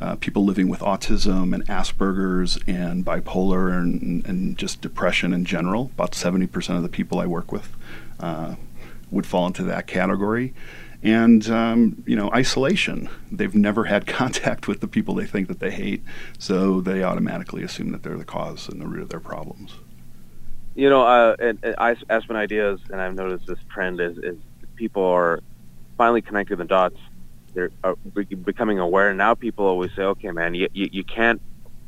uh, 0.00 0.16
people 0.16 0.44
living 0.44 0.68
with 0.68 0.80
autism 0.80 1.54
and 1.54 1.66
Asperger's 1.66 2.58
and 2.66 3.04
bipolar 3.04 3.72
and, 3.72 4.24
and, 4.26 4.58
just 4.58 4.80
depression 4.80 5.32
in 5.32 5.44
general. 5.44 5.90
About 5.94 6.12
70% 6.12 6.76
of 6.76 6.82
the 6.82 6.88
people 6.88 7.18
I 7.18 7.26
work 7.26 7.52
with 7.52 7.74
uh, 8.20 8.56
would 9.10 9.26
fall 9.26 9.46
into 9.46 9.62
that 9.64 9.86
category. 9.86 10.54
And, 11.02 11.48
um, 11.48 12.02
you 12.06 12.16
know, 12.16 12.30
isolation. 12.32 13.08
They've 13.30 13.54
never 13.54 13.84
had 13.84 14.06
contact 14.08 14.66
with 14.66 14.80
the 14.80 14.88
people 14.88 15.14
they 15.14 15.26
think 15.26 15.48
that 15.48 15.60
they 15.60 15.70
hate, 15.70 16.02
so 16.38 16.80
they 16.80 17.02
automatically 17.02 17.62
assume 17.62 17.92
that 17.92 18.02
they're 18.02 18.18
the 18.18 18.24
cause 18.24 18.68
and 18.68 18.80
the 18.80 18.86
root 18.86 19.02
of 19.02 19.08
their 19.10 19.20
problems. 19.20 19.74
You 20.74 20.90
know, 20.90 21.02
uh, 21.02 21.36
Aspen 21.78 22.36
Ideas, 22.36 22.80
and 22.90 23.00
I've 23.00 23.14
noticed 23.14 23.46
this 23.46 23.58
trend 23.70 24.00
is, 24.00 24.18
is 24.18 24.36
people 24.74 25.04
are 25.04 25.40
finally 25.96 26.22
connecting 26.22 26.56
the 26.56 26.64
dots 26.64 26.98
they're 27.54 27.70
uh, 27.84 27.94
becoming 28.44 28.78
aware. 28.80 29.14
Now 29.14 29.34
people 29.34 29.66
always 29.66 29.90
say, 29.96 30.02
"Okay, 30.02 30.30
man, 30.32 30.54
you, 30.54 30.68
you, 30.74 30.88
you 30.92 31.04
can't 31.04 31.40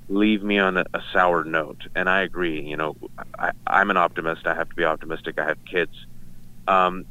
leave 0.09 0.43
me 0.43 0.59
on 0.59 0.79
a, 0.79 0.85
a 0.95 1.01
sour 1.13 1.45
note. 1.45 1.81
And 1.97 2.09
I 2.11 2.23
agree. 2.23 2.63
You 2.63 2.77
know, 2.79 2.95
I, 3.39 3.53
I'm 3.67 3.91
an 3.91 3.99
optimist. 3.99 4.47
I 4.47 4.55
have 4.55 4.69
to 4.71 4.77
be 4.77 4.85
optimistic. 4.85 5.37
I 5.39 5.47
have 5.47 5.59
kids. 5.71 5.93
Um, 6.67 7.05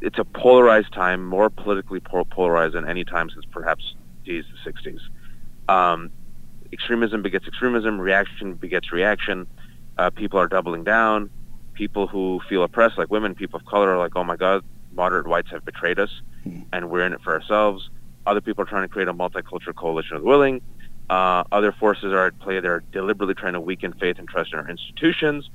it's 0.00 0.18
a 0.18 0.26
polarized 0.36 0.92
time, 0.94 1.24
more 1.26 1.50
politically 1.50 2.00
polarized 2.32 2.74
than 2.74 2.88
any 2.88 3.04
time 3.04 3.30
since 3.34 3.44
perhaps 3.52 3.84
geez, 4.26 4.44
the 4.64 4.72
60s. 4.72 5.00
Um, 5.72 6.10
extremism 6.72 7.22
begets 7.22 7.46
extremism. 7.48 8.00
Reaction 8.00 8.54
begets 8.56 8.92
reaction. 8.92 9.46
Uh, 9.98 10.10
people 10.16 10.40
are 10.40 10.48
doubling 10.48 10.84
down. 10.84 11.30
People 11.76 12.08
who 12.08 12.40
feel 12.48 12.64
oppressed, 12.64 12.98
like 12.98 13.10
women, 13.10 13.34
people 13.34 13.58
of 13.58 13.64
color, 13.66 13.90
are 13.94 13.98
like, 13.98 14.12
"Oh 14.16 14.24
my 14.24 14.36
God, 14.36 14.62
moderate 14.92 15.26
whites 15.26 15.50
have 15.50 15.64
betrayed 15.64 15.98
us, 15.98 16.10
hmm. 16.44 16.62
and 16.72 16.90
we're 16.90 17.04
in 17.04 17.12
it 17.12 17.20
for 17.22 17.34
ourselves." 17.34 17.90
Other 18.26 18.40
people 18.40 18.62
are 18.62 18.66
trying 18.66 18.82
to 18.82 18.88
create 18.88 19.08
a 19.08 19.14
multicultural 19.14 19.74
coalition 19.74 20.16
of 20.16 20.22
the 20.22 20.28
willing. 20.28 20.60
Uh, 21.08 21.44
other 21.50 21.72
forces 21.72 22.12
are 22.12 22.26
at 22.26 22.38
play. 22.40 22.60
They're 22.60 22.82
deliberately 22.92 23.34
trying 23.34 23.54
to 23.54 23.60
weaken 23.60 23.94
faith 23.94 24.18
and 24.18 24.28
trust 24.28 24.52
in 24.52 24.58
our 24.58 24.68
institutions. 24.68 25.48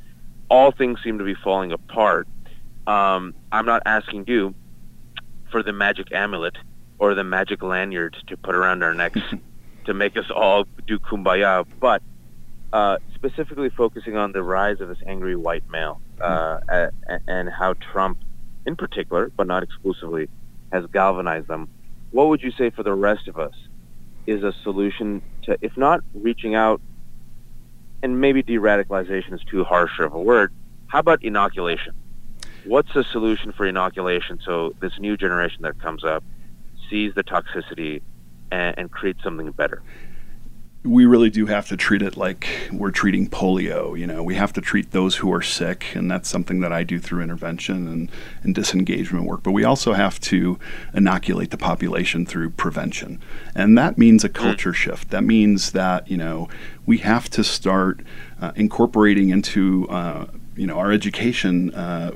All 0.49 0.71
things 0.71 0.99
seem 1.03 1.19
to 1.19 1.23
be 1.23 1.35
falling 1.35 1.71
apart. 1.71 2.27
Um, 2.87 3.35
I'm 3.51 3.65
not 3.65 3.83
asking 3.85 4.25
you 4.27 4.55
for 5.51 5.61
the 5.61 5.71
magic 5.71 6.11
amulet 6.11 6.57
or 6.97 7.13
the 7.13 7.23
magic 7.23 7.61
lanyard 7.61 8.17
to 8.27 8.37
put 8.37 8.55
around 8.55 8.83
our 8.83 8.93
necks 8.93 9.21
to 9.85 9.93
make 9.93 10.17
us 10.17 10.29
all 10.31 10.65
do 10.87 10.97
kumbaya, 10.99 11.65
but 11.79 12.01
uh, 12.73 12.97
specifically 13.13 13.69
focusing 13.69 14.17
on 14.17 14.31
the 14.31 14.41
rise 14.41 14.81
of 14.81 14.89
this 14.89 14.97
angry 15.05 15.35
white 15.35 15.69
male 15.69 16.01
uh, 16.19 16.59
and 17.27 17.49
how 17.49 17.73
Trump, 17.73 18.17
in 18.65 18.75
particular, 18.75 19.31
but 19.35 19.47
not 19.47 19.63
exclusively, 19.63 20.29
has 20.71 20.85
galvanized 20.87 21.47
them. 21.47 21.67
What 22.11 22.29
would 22.29 22.41
you 22.41 22.51
say 22.51 22.69
for 22.69 22.83
the 22.83 22.93
rest 22.93 23.27
of 23.27 23.37
us 23.37 23.53
is 24.25 24.43
a 24.43 24.53
solution 24.63 25.21
to, 25.43 25.57
if 25.61 25.75
not 25.77 26.01
reaching 26.13 26.55
out, 26.55 26.81
and 28.01 28.19
maybe 28.19 28.43
de-radicalization 28.43 29.33
is 29.33 29.41
too 29.49 29.63
harsh 29.63 29.99
of 29.99 30.13
a 30.13 30.19
word, 30.19 30.53
how 30.87 30.99
about 30.99 31.23
inoculation? 31.23 31.93
What's 32.65 32.93
the 32.93 33.03
solution 33.03 33.51
for 33.51 33.65
inoculation 33.65 34.39
so 34.43 34.73
this 34.79 34.99
new 34.99 35.17
generation 35.17 35.63
that 35.63 35.79
comes 35.79 36.03
up 36.03 36.23
sees 36.89 37.13
the 37.13 37.23
toxicity 37.23 38.01
and, 38.51 38.77
and 38.77 38.91
creates 38.91 39.23
something 39.23 39.51
better? 39.51 39.81
We 40.85 41.05
really 41.05 41.29
do 41.29 41.45
have 41.45 41.67
to 41.69 41.77
treat 41.77 42.01
it 42.01 42.17
like 42.17 42.47
we're 42.71 42.91
treating 42.91 43.29
polio. 43.29 43.97
You 43.97 44.05
know, 44.05 44.21
we 44.21 44.35
have 44.35 44.51
to 44.53 44.61
treat 44.61 44.91
those 44.91 45.15
who 45.15 45.31
are 45.31 45.41
sick, 45.41 45.95
and 45.95 46.11
that's 46.11 46.27
something 46.27 46.59
that 46.59 46.73
I 46.73 46.83
do 46.83 46.99
through 46.99 47.21
intervention 47.21 47.87
and, 47.87 48.11
and 48.43 48.53
disengagement 48.53 49.25
work. 49.25 49.43
But 49.43 49.51
we 49.51 49.63
also 49.63 49.93
have 49.93 50.19
to 50.21 50.59
inoculate 50.93 51.51
the 51.51 51.57
population 51.57 52.25
through 52.25 52.49
prevention. 52.51 53.21
And 53.55 53.77
that 53.77 53.97
means 53.97 54.25
a 54.25 54.29
mm. 54.29 54.33
culture 54.33 54.73
shift. 54.73 55.09
That 55.09 55.23
means 55.23 55.71
that, 55.71 56.09
you 56.11 56.17
know, 56.17 56.49
we 56.85 56.97
have 56.97 57.29
to 57.31 57.45
start 57.45 58.01
uh, 58.41 58.51
incorporating 58.57 59.29
into, 59.29 59.87
uh, 59.89 60.27
you 60.57 60.67
know, 60.67 60.77
our 60.77 60.91
education 60.91 61.73
uh, 61.73 62.11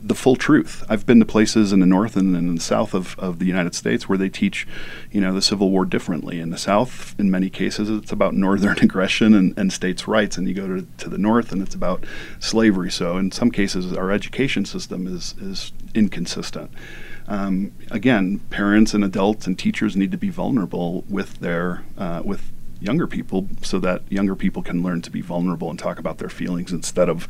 the 0.00 0.14
full 0.14 0.36
truth. 0.36 0.84
I've 0.88 1.06
been 1.06 1.20
to 1.20 1.26
places 1.26 1.72
in 1.72 1.80
the 1.80 1.86
north 1.86 2.16
and 2.16 2.36
in 2.36 2.54
the 2.54 2.60
south 2.60 2.94
of, 2.94 3.18
of 3.18 3.38
the 3.38 3.46
United 3.46 3.74
States 3.74 4.08
where 4.08 4.18
they 4.18 4.28
teach, 4.28 4.66
you 5.10 5.20
know, 5.20 5.32
the 5.32 5.42
Civil 5.42 5.70
War 5.70 5.84
differently. 5.84 6.40
In 6.40 6.50
the 6.50 6.58
South, 6.58 7.14
in 7.18 7.30
many 7.30 7.50
cases, 7.50 7.90
it's 7.90 8.12
about 8.12 8.34
northern 8.34 8.78
aggression 8.82 9.34
and, 9.34 9.56
and 9.58 9.72
states' 9.72 10.08
rights, 10.08 10.36
and 10.36 10.48
you 10.48 10.54
go 10.54 10.66
to, 10.66 10.86
to 10.98 11.08
the 11.08 11.18
north 11.18 11.52
and 11.52 11.62
it's 11.62 11.74
about 11.74 12.04
slavery. 12.38 12.90
So 12.90 13.16
in 13.16 13.30
some 13.30 13.50
cases, 13.50 13.92
our 13.92 14.10
education 14.10 14.64
system 14.64 15.06
is 15.06 15.34
is 15.40 15.72
inconsistent. 15.94 16.70
Um, 17.28 17.72
again, 17.90 18.40
parents 18.50 18.94
and 18.94 19.04
adults 19.04 19.46
and 19.46 19.58
teachers 19.58 19.96
need 19.96 20.10
to 20.10 20.18
be 20.18 20.30
vulnerable 20.30 21.04
with 21.08 21.38
their 21.40 21.84
uh, 21.96 22.22
with 22.24 22.52
younger 22.82 23.06
people 23.06 23.48
so 23.62 23.78
that 23.78 24.02
younger 24.10 24.34
people 24.34 24.62
can 24.62 24.82
learn 24.82 25.00
to 25.02 25.10
be 25.10 25.20
vulnerable 25.20 25.70
and 25.70 25.78
talk 25.78 25.98
about 25.98 26.18
their 26.18 26.28
feelings 26.28 26.72
instead 26.72 27.08
of 27.08 27.28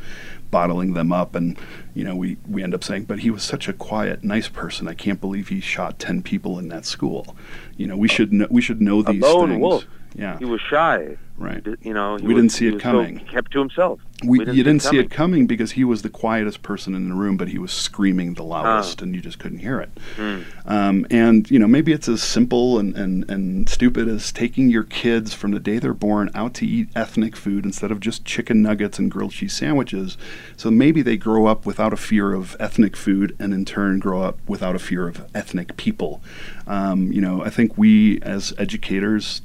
bottling 0.49 0.93
them 0.93 1.11
up 1.11 1.35
and 1.35 1.57
you 1.93 2.03
know 2.03 2.15
we 2.15 2.37
we 2.47 2.63
end 2.63 2.73
up 2.73 2.83
saying 2.83 3.03
but 3.03 3.19
he 3.19 3.29
was 3.29 3.43
such 3.43 3.67
a 3.67 3.73
quiet 3.73 4.23
nice 4.23 4.47
person 4.47 4.87
i 4.87 4.93
can't 4.93 5.21
believe 5.21 5.47
he 5.47 5.59
shot 5.59 5.99
10 5.99 6.21
people 6.23 6.59
in 6.59 6.67
that 6.67 6.85
school 6.85 7.35
you 7.77 7.87
know 7.87 7.97
we 7.97 8.07
should 8.07 8.33
know, 8.33 8.47
we 8.49 8.61
should 8.61 8.81
know 8.81 9.01
these 9.01 9.21
a 9.21 9.25
lone 9.25 9.49
things 9.49 9.61
wolf. 9.61 9.85
yeah 10.15 10.37
he 10.39 10.45
was 10.45 10.61
shy 10.61 11.17
Right. 11.37 11.65
You 11.81 11.93
know, 11.93 12.15
we 12.21 12.33
was, 12.33 12.41
didn't 12.41 12.51
see 12.51 12.67
it 12.67 12.79
coming. 12.79 13.17
So, 13.17 13.25
he 13.25 13.31
kept 13.31 13.51
to 13.53 13.59
himself. 13.59 13.99
We, 14.25 14.39
we 14.39 14.45
didn't 14.45 14.57
you 14.57 14.63
didn't 14.63 14.81
see 14.81 14.97
it, 14.97 15.05
it, 15.05 15.11
coming 15.11 15.47
because 15.47 15.71
he 15.71 15.83
was 15.83 16.01
the 16.01 16.09
quietest 16.09 16.61
person 16.61 16.95
in 16.95 17.09
the 17.09 17.15
room, 17.15 17.37
but 17.37 17.49
he 17.49 17.57
was 17.57 17.71
screaming 17.71 18.33
the 18.33 18.43
loudest, 18.43 19.01
and 19.01 19.15
you 19.15 19.21
just 19.21 19.39
couldn't 19.39 19.59
hear 19.59 19.79
it. 19.79 19.89
Mm. 20.15 20.45
Um, 20.65 21.07
and 21.09 21.49
you 21.49 21.59
know, 21.59 21.67
maybe 21.67 21.91
it's 21.91 22.07
as 22.07 22.23
simple 22.23 22.79
and, 22.79 22.95
and, 22.95 23.29
and 23.29 23.69
stupid 23.69 24.07
as 24.07 24.31
taking 24.31 24.69
your 24.69 24.83
kids 24.83 25.33
from 25.33 25.51
the 25.51 25.59
day 25.59 25.79
they're 25.79 25.93
born 25.93 26.29
out 26.33 26.53
to 26.55 26.65
eat 26.65 26.89
ethnic 26.95 27.35
food 27.35 27.65
instead 27.65 27.91
of 27.91 27.99
just 27.99 28.25
chicken 28.25 28.61
nuggets 28.61 28.99
and 28.99 29.11
grilled 29.11 29.31
cheese 29.31 29.53
sandwiches. 29.53 30.17
So 30.55 30.71
maybe 30.71 31.01
they 31.01 31.17
grow 31.17 31.45
up 31.45 31.65
without 31.65 31.93
a 31.93 31.97
fear 31.97 32.33
of 32.33 32.55
ethnic 32.59 32.95
food, 32.95 33.35
and 33.39 33.53
in 33.53 33.65
turn 33.65 33.99
grow 33.99 34.21
up 34.21 34.37
without 34.47 34.75
a 34.75 34.79
fear 34.79 35.07
of 35.07 35.29
ethnic 35.35 35.77
people. 35.77 36.21
Um, 36.65 37.11
you 37.11 37.21
know, 37.21 37.43
I 37.43 37.49
think 37.49 37.77
we 37.77 38.21
as 38.21 38.53
educators 38.57 39.41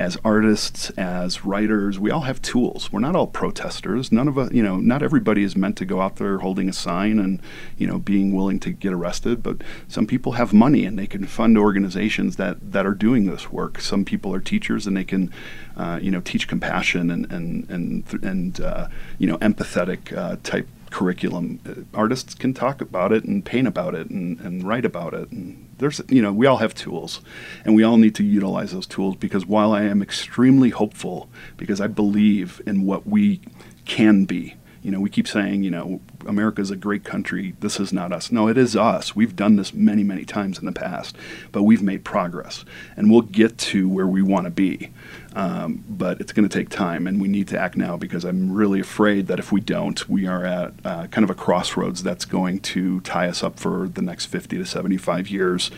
as 0.00 0.16
artists, 0.24 0.88
as 0.90 1.44
writers, 1.44 1.98
we 1.98 2.10
all 2.10 2.22
have 2.22 2.40
tools. 2.40 2.90
We're 2.90 3.00
not 3.00 3.14
all 3.14 3.26
protesters. 3.26 4.09
None 4.10 4.28
of 4.28 4.38
us, 4.38 4.50
you 4.52 4.62
know, 4.62 4.76
not 4.78 5.02
everybody 5.02 5.42
is 5.42 5.56
meant 5.56 5.76
to 5.78 5.84
go 5.84 6.00
out 6.00 6.16
there 6.16 6.38
holding 6.38 6.68
a 6.68 6.72
sign 6.72 7.18
and, 7.18 7.40
you 7.76 7.86
know, 7.86 7.98
being 7.98 8.34
willing 8.34 8.60
to 8.60 8.70
get 8.70 8.92
arrested. 8.92 9.42
But 9.42 9.58
some 9.88 10.06
people 10.06 10.32
have 10.32 10.52
money 10.52 10.84
and 10.84 10.98
they 10.98 11.06
can 11.06 11.26
fund 11.26 11.56
organizations 11.56 12.36
that, 12.36 12.72
that 12.72 12.86
are 12.86 12.94
doing 12.94 13.26
this 13.26 13.50
work. 13.50 13.80
Some 13.80 14.04
people 14.04 14.34
are 14.34 14.40
teachers 14.40 14.86
and 14.86 14.96
they 14.96 15.04
can, 15.04 15.32
uh, 15.76 15.98
you 16.02 16.10
know, 16.10 16.20
teach 16.20 16.48
compassion 16.48 17.10
and 17.10 17.30
and 17.30 17.68
and 17.70 18.24
and 18.24 18.60
uh, 18.60 18.88
you 19.18 19.26
know 19.26 19.38
empathetic 19.38 20.16
uh, 20.16 20.36
type 20.42 20.68
curriculum. 20.90 21.60
Uh, 21.66 21.96
artists 21.96 22.34
can 22.34 22.52
talk 22.52 22.80
about 22.80 23.12
it 23.12 23.24
and 23.24 23.44
paint 23.44 23.68
about 23.68 23.94
it 23.94 24.10
and, 24.10 24.40
and 24.40 24.64
write 24.64 24.84
about 24.84 25.14
it 25.14 25.30
and 25.30 25.68
there's 25.78 26.00
you 26.08 26.20
know 26.20 26.32
we 26.32 26.46
all 26.46 26.58
have 26.58 26.74
tools 26.74 27.20
and 27.64 27.74
we 27.74 27.82
all 27.82 27.96
need 27.96 28.14
to 28.14 28.24
utilize 28.24 28.72
those 28.72 28.86
tools 28.86 29.16
because 29.16 29.46
while 29.46 29.72
i 29.72 29.82
am 29.82 30.02
extremely 30.02 30.70
hopeful 30.70 31.28
because 31.56 31.80
i 31.80 31.86
believe 31.86 32.60
in 32.66 32.84
what 32.84 33.06
we 33.06 33.40
can 33.84 34.24
be. 34.24 34.54
You 34.82 34.90
know 34.90 35.00
we 35.00 35.10
keep 35.10 35.28
saying 35.28 35.62
you 35.62 35.70
know 35.70 36.00
America 36.26 36.62
is 36.62 36.70
a 36.70 36.76
great 36.76 37.04
country. 37.04 37.54
This 37.60 37.78
is 37.78 37.92
not 37.92 38.12
us. 38.12 38.32
No 38.32 38.48
it 38.48 38.56
is 38.56 38.74
us. 38.74 39.14
We've 39.14 39.36
done 39.36 39.56
this 39.56 39.74
many 39.74 40.02
many 40.02 40.24
times 40.24 40.58
in 40.58 40.64
the 40.64 40.72
past 40.72 41.16
but 41.52 41.64
we've 41.64 41.82
made 41.82 42.02
progress 42.04 42.64
and 42.96 43.10
we'll 43.10 43.20
get 43.20 43.58
to 43.58 43.88
where 43.88 44.06
we 44.06 44.22
want 44.22 44.46
to 44.46 44.50
be. 44.50 44.90
Um, 45.34 45.84
but 45.86 46.20
it's 46.20 46.32
going 46.32 46.48
to 46.48 46.58
take 46.58 46.70
time 46.70 47.06
and 47.06 47.20
we 47.20 47.28
need 47.28 47.46
to 47.48 47.58
act 47.58 47.76
now 47.76 47.96
because 47.96 48.24
i'm 48.24 48.50
really 48.50 48.80
afraid 48.80 49.28
that 49.28 49.38
if 49.38 49.52
we 49.52 49.60
don't 49.60 50.08
we 50.08 50.26
are 50.26 50.44
at 50.44 50.72
uh, 50.84 51.06
kind 51.08 51.24
of 51.24 51.30
a 51.30 51.34
crossroads 51.34 52.02
that's 52.02 52.24
going 52.24 52.58
to 52.60 53.00
tie 53.02 53.28
us 53.28 53.44
up 53.44 53.60
for 53.60 53.86
the 53.86 54.02
next 54.02 54.26
50 54.26 54.58
to 54.58 54.64
75 54.64 55.28
years. 55.28 55.70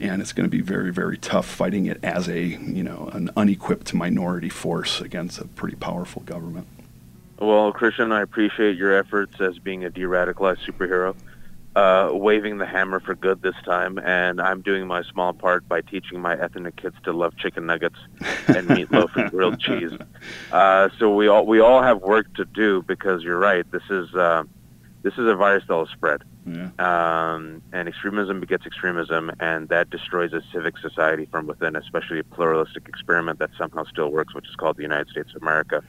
And 0.00 0.20
it's 0.20 0.32
going 0.32 0.44
to 0.44 0.50
be 0.50 0.60
very 0.60 0.92
very 0.92 1.16
tough 1.16 1.46
fighting 1.46 1.86
it 1.86 1.98
as 2.02 2.28
a 2.28 2.40
you 2.40 2.82
know 2.82 3.08
an 3.12 3.30
unequipped 3.36 3.94
minority 3.94 4.48
force 4.48 5.00
against 5.00 5.38
a 5.40 5.46
pretty 5.46 5.76
powerful 5.76 6.22
government 6.22 6.66
well, 7.38 7.72
Christian, 7.72 8.12
I 8.12 8.22
appreciate 8.22 8.76
your 8.76 8.96
efforts 8.96 9.40
as 9.40 9.58
being 9.58 9.84
a 9.84 9.90
de-radicalized 9.90 10.64
superhero, 10.64 11.16
uh, 11.76 12.10
waving 12.12 12.58
the 12.58 12.66
hammer 12.66 13.00
for 13.00 13.14
good 13.14 13.42
this 13.42 13.56
time, 13.64 13.98
and 13.98 14.40
I'm 14.40 14.60
doing 14.60 14.86
my 14.86 15.02
small 15.02 15.32
part 15.32 15.68
by 15.68 15.80
teaching 15.80 16.20
my 16.20 16.40
ethnic 16.40 16.76
kids 16.76 16.96
to 17.04 17.12
love 17.12 17.36
chicken 17.36 17.66
nuggets 17.66 17.98
and 18.46 18.68
meatloaf 18.68 19.16
and 19.16 19.30
grilled 19.30 19.60
cheese. 19.60 19.92
Uh, 20.52 20.88
so 20.98 21.12
we 21.12 21.26
all 21.26 21.44
we 21.44 21.58
all 21.58 21.82
have 21.82 22.00
work 22.00 22.32
to 22.34 22.44
do 22.44 22.80
because 22.82 23.22
you're 23.22 23.38
right. 23.38 23.68
This 23.72 23.82
is 23.90 24.14
uh, 24.14 24.44
this 25.02 25.14
is 25.14 25.26
a 25.26 25.34
virus 25.34 25.64
that 25.66 25.74
will 25.74 25.86
spread, 25.86 26.22
yeah. 26.46 26.70
um, 26.78 27.60
and 27.72 27.88
extremism 27.88 28.40
begets 28.40 28.64
extremism, 28.64 29.32
and 29.40 29.68
that 29.68 29.90
destroys 29.90 30.32
a 30.32 30.42
civic 30.52 30.78
society 30.78 31.26
from 31.26 31.46
within, 31.46 31.74
especially 31.76 32.20
a 32.20 32.24
pluralistic 32.24 32.88
experiment 32.88 33.40
that 33.40 33.50
somehow 33.58 33.84
still 33.84 34.10
works, 34.10 34.34
which 34.34 34.48
is 34.48 34.54
called 34.54 34.76
the 34.76 34.82
United 34.82 35.08
States 35.08 35.30
of 35.34 35.42
America 35.42 35.82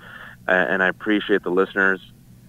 and 0.47 0.84
I 0.84 0.88
appreciate 0.88 1.43
the 1.43 1.49
listeners 1.49 1.99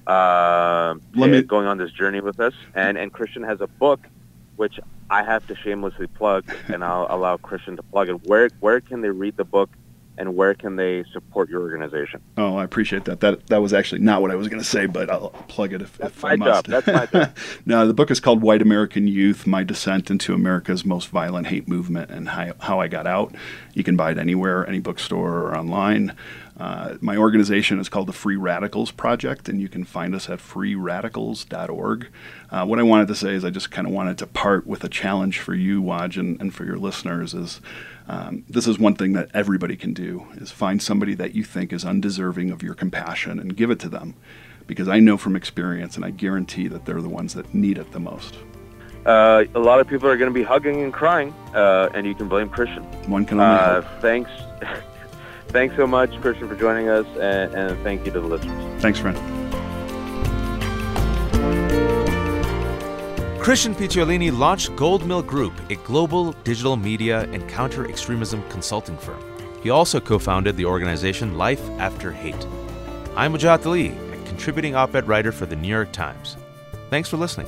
uh, 0.07 0.95
me... 1.15 1.43
going 1.43 1.67
on 1.67 1.79
this 1.79 1.93
journey 1.93 2.21
with 2.21 2.41
us. 2.41 2.55
And 2.75 2.97
and 2.97 3.13
Christian 3.13 3.43
has 3.43 3.61
a 3.61 3.67
book, 3.67 4.01
which 4.57 4.79
I 5.11 5.23
have 5.23 5.47
to 5.49 5.57
shamelessly 5.57 6.07
plug, 6.07 6.45
and 6.69 6.85
I'll 6.85 7.07
allow 7.11 7.37
Christian 7.37 7.77
to 7.77 7.83
plug 7.83 8.09
it. 8.09 8.27
Where 8.27 8.49
where 8.61 8.81
can 8.81 9.01
they 9.01 9.11
read 9.11 9.37
the 9.37 9.45
book? 9.45 9.71
and 10.19 10.35
where 10.35 10.55
can 10.55 10.77
they 10.77 11.05
support 11.13 11.49
your 11.49 11.63
organization? 11.63 12.23
Oh, 12.37 12.57
I 12.57 12.65
appreciate 12.65 13.05
that. 13.05 13.21
That 13.21 13.47
that 13.49 13.61
was 13.61 13.73
actually 13.73 14.01
not 14.01 14.23
what 14.23 14.31
I 14.31 14.35
was 14.35 14.49
going 14.49 14.61
to 14.61 14.69
say, 14.69 14.87
but 14.87 15.11
I'll 15.11 15.31
plug 15.49 15.73
it 15.73 15.83
if, 15.83 16.01
if 16.01 16.25
I 16.25 16.37
must. 16.37 16.67
Job. 16.67 16.85
That's 16.85 16.87
my 16.87 17.07
job. 17.25 17.37
no, 17.67 17.87
the 17.87 17.95
book 17.95 18.11
is 18.11 18.21
called 18.21 18.43
White 18.43 18.63
American 18.63 19.07
Youth: 19.07 19.47
My 19.47 19.63
Descent 19.63 20.11
into 20.11 20.35
America's 20.35 20.85
Most 20.85 21.09
Violent 21.09 21.49
Hate 21.49 21.69
Movement 21.69 22.11
and 22.11 22.29
How, 22.29 22.53
How 22.61 22.81
I 22.81 22.89
Got 22.89 23.07
Out. 23.07 23.35
You 23.75 23.85
can 23.85 23.97
buy 23.97 24.13
it 24.13 24.19
anywhere, 24.19 24.67
any 24.67 24.79
bookstore 24.79 25.39
or 25.39 25.57
online. 25.57 26.15
Uh, 26.59 26.97
my 27.01 27.17
organization 27.17 27.79
is 27.79 27.89
called 27.91 28.07
the 28.07 28.13
Free 28.15 28.37
Radicals 28.37 28.91
Project, 28.91 29.49
and 29.49 29.61
you 29.61 29.69
can 29.69 29.85
find 29.85 30.15
us 30.15 30.31
at 30.31 30.39
freeradicals.org. 30.39 32.09
Uh, 32.51 32.65
what 32.65 32.79
I 32.79 32.83
wanted 32.83 33.09
to 33.09 33.15
say 33.15 33.35
is 33.35 33.45
I 33.45 33.51
just 33.51 33.71
kind 33.71 33.87
of 33.87 33.93
wanted 33.93 34.17
to 34.19 34.27
part 34.27 34.67
with 34.67 34.83
a 34.85 34.89
challenge 34.89 35.39
for 35.39 35.55
you, 35.55 35.83
Waj, 35.83 36.17
and, 36.19 36.41
and 36.41 36.55
for 36.55 36.65
your 36.65 36.79
listeners 36.79 37.35
is 37.35 37.61
um, 38.09 38.45
this 38.49 38.67
is 38.67 38.79
one 38.79 38.95
thing 38.95 39.13
that 39.15 39.29
everybody 39.35 39.77
can 39.77 39.93
do 39.93 40.27
is 40.37 40.51
find 40.51 40.81
somebody 40.83 41.15
that 41.15 41.35
you 41.35 41.45
think 41.45 41.73
is 41.73 41.85
undeserving 41.85 42.51
of 42.51 42.63
your 42.63 42.75
compassion 42.75 43.39
and 43.39 43.57
give 43.57 43.71
it 43.71 43.81
to 43.81 43.89
them 43.89 44.15
because 44.67 44.89
I 44.89 44.99
know 44.99 45.17
from 45.17 45.37
experience 45.37 45.97
and 45.97 46.05
I 46.05 46.11
guarantee 46.11 46.69
that 46.69 46.87
they're 46.87 47.03
the 47.03 47.09
ones 47.09 47.35
that 47.35 47.53
need 47.53 47.79
it 47.79 47.93
the 47.93 48.01
most. 48.01 48.37
Uh, 49.05 49.45
a 49.55 49.59
lot 49.61 49.79
of 49.79 49.87
people 49.87 50.09
are 50.09 50.17
going 50.17 50.31
to 50.31 50.35
be 50.35 50.43
hugging 50.43 50.83
and 50.83 50.93
crying, 50.93 51.33
uh, 51.55 51.91
and 51.95 52.07
you 52.07 52.15
can 52.15 52.29
blame 52.29 52.49
Christian. 52.49 52.83
One 53.11 53.25
can 53.25 53.39
only 53.39 53.55
Uh, 53.57 53.83
hope. 53.83 54.01
thanks, 54.01 54.31
thanks 55.57 55.75
so 55.75 55.87
much, 55.87 56.11
Christian, 56.21 56.49
for 56.49 56.55
joining 56.55 56.91
us, 56.91 57.07
and, 57.19 57.55
and 57.55 57.83
thank 57.83 58.05
you 58.05 58.13
to 58.13 58.21
the 58.21 58.27
listeners. 58.27 58.83
Thanks, 58.83 58.99
friend. 58.99 59.17
Christian 63.41 63.75
Picciolini 63.75 64.37
launched 64.37 64.73
Goldmill 64.73 65.27
Group, 65.27 65.55
a 65.71 65.77
global 65.77 66.33
digital 66.45 66.77
media 66.77 67.23
and 67.33 67.49
counter 67.49 67.89
extremism 67.89 68.43
consulting 68.51 68.99
firm. 68.99 69.23
He 69.63 69.71
also 69.71 69.99
co 69.99 70.19
founded 70.19 70.59
the 70.59 70.67
organization 70.67 71.39
Life 71.39 71.67
After 71.79 72.13
Hate. 72.13 72.47
I'm 73.17 73.33
Wajahat 73.33 73.65
Ali, 73.65 73.89
a 73.89 74.25
contributing 74.27 74.75
op 74.75 74.95
ed 74.95 75.09
writer 75.09 75.33
for 75.33 75.47
the 75.47 75.57
New 75.57 75.69
York 75.69 75.91
Times. 75.91 76.37
Thanks 76.91 77.09
for 77.09 77.17
listening. 77.17 77.47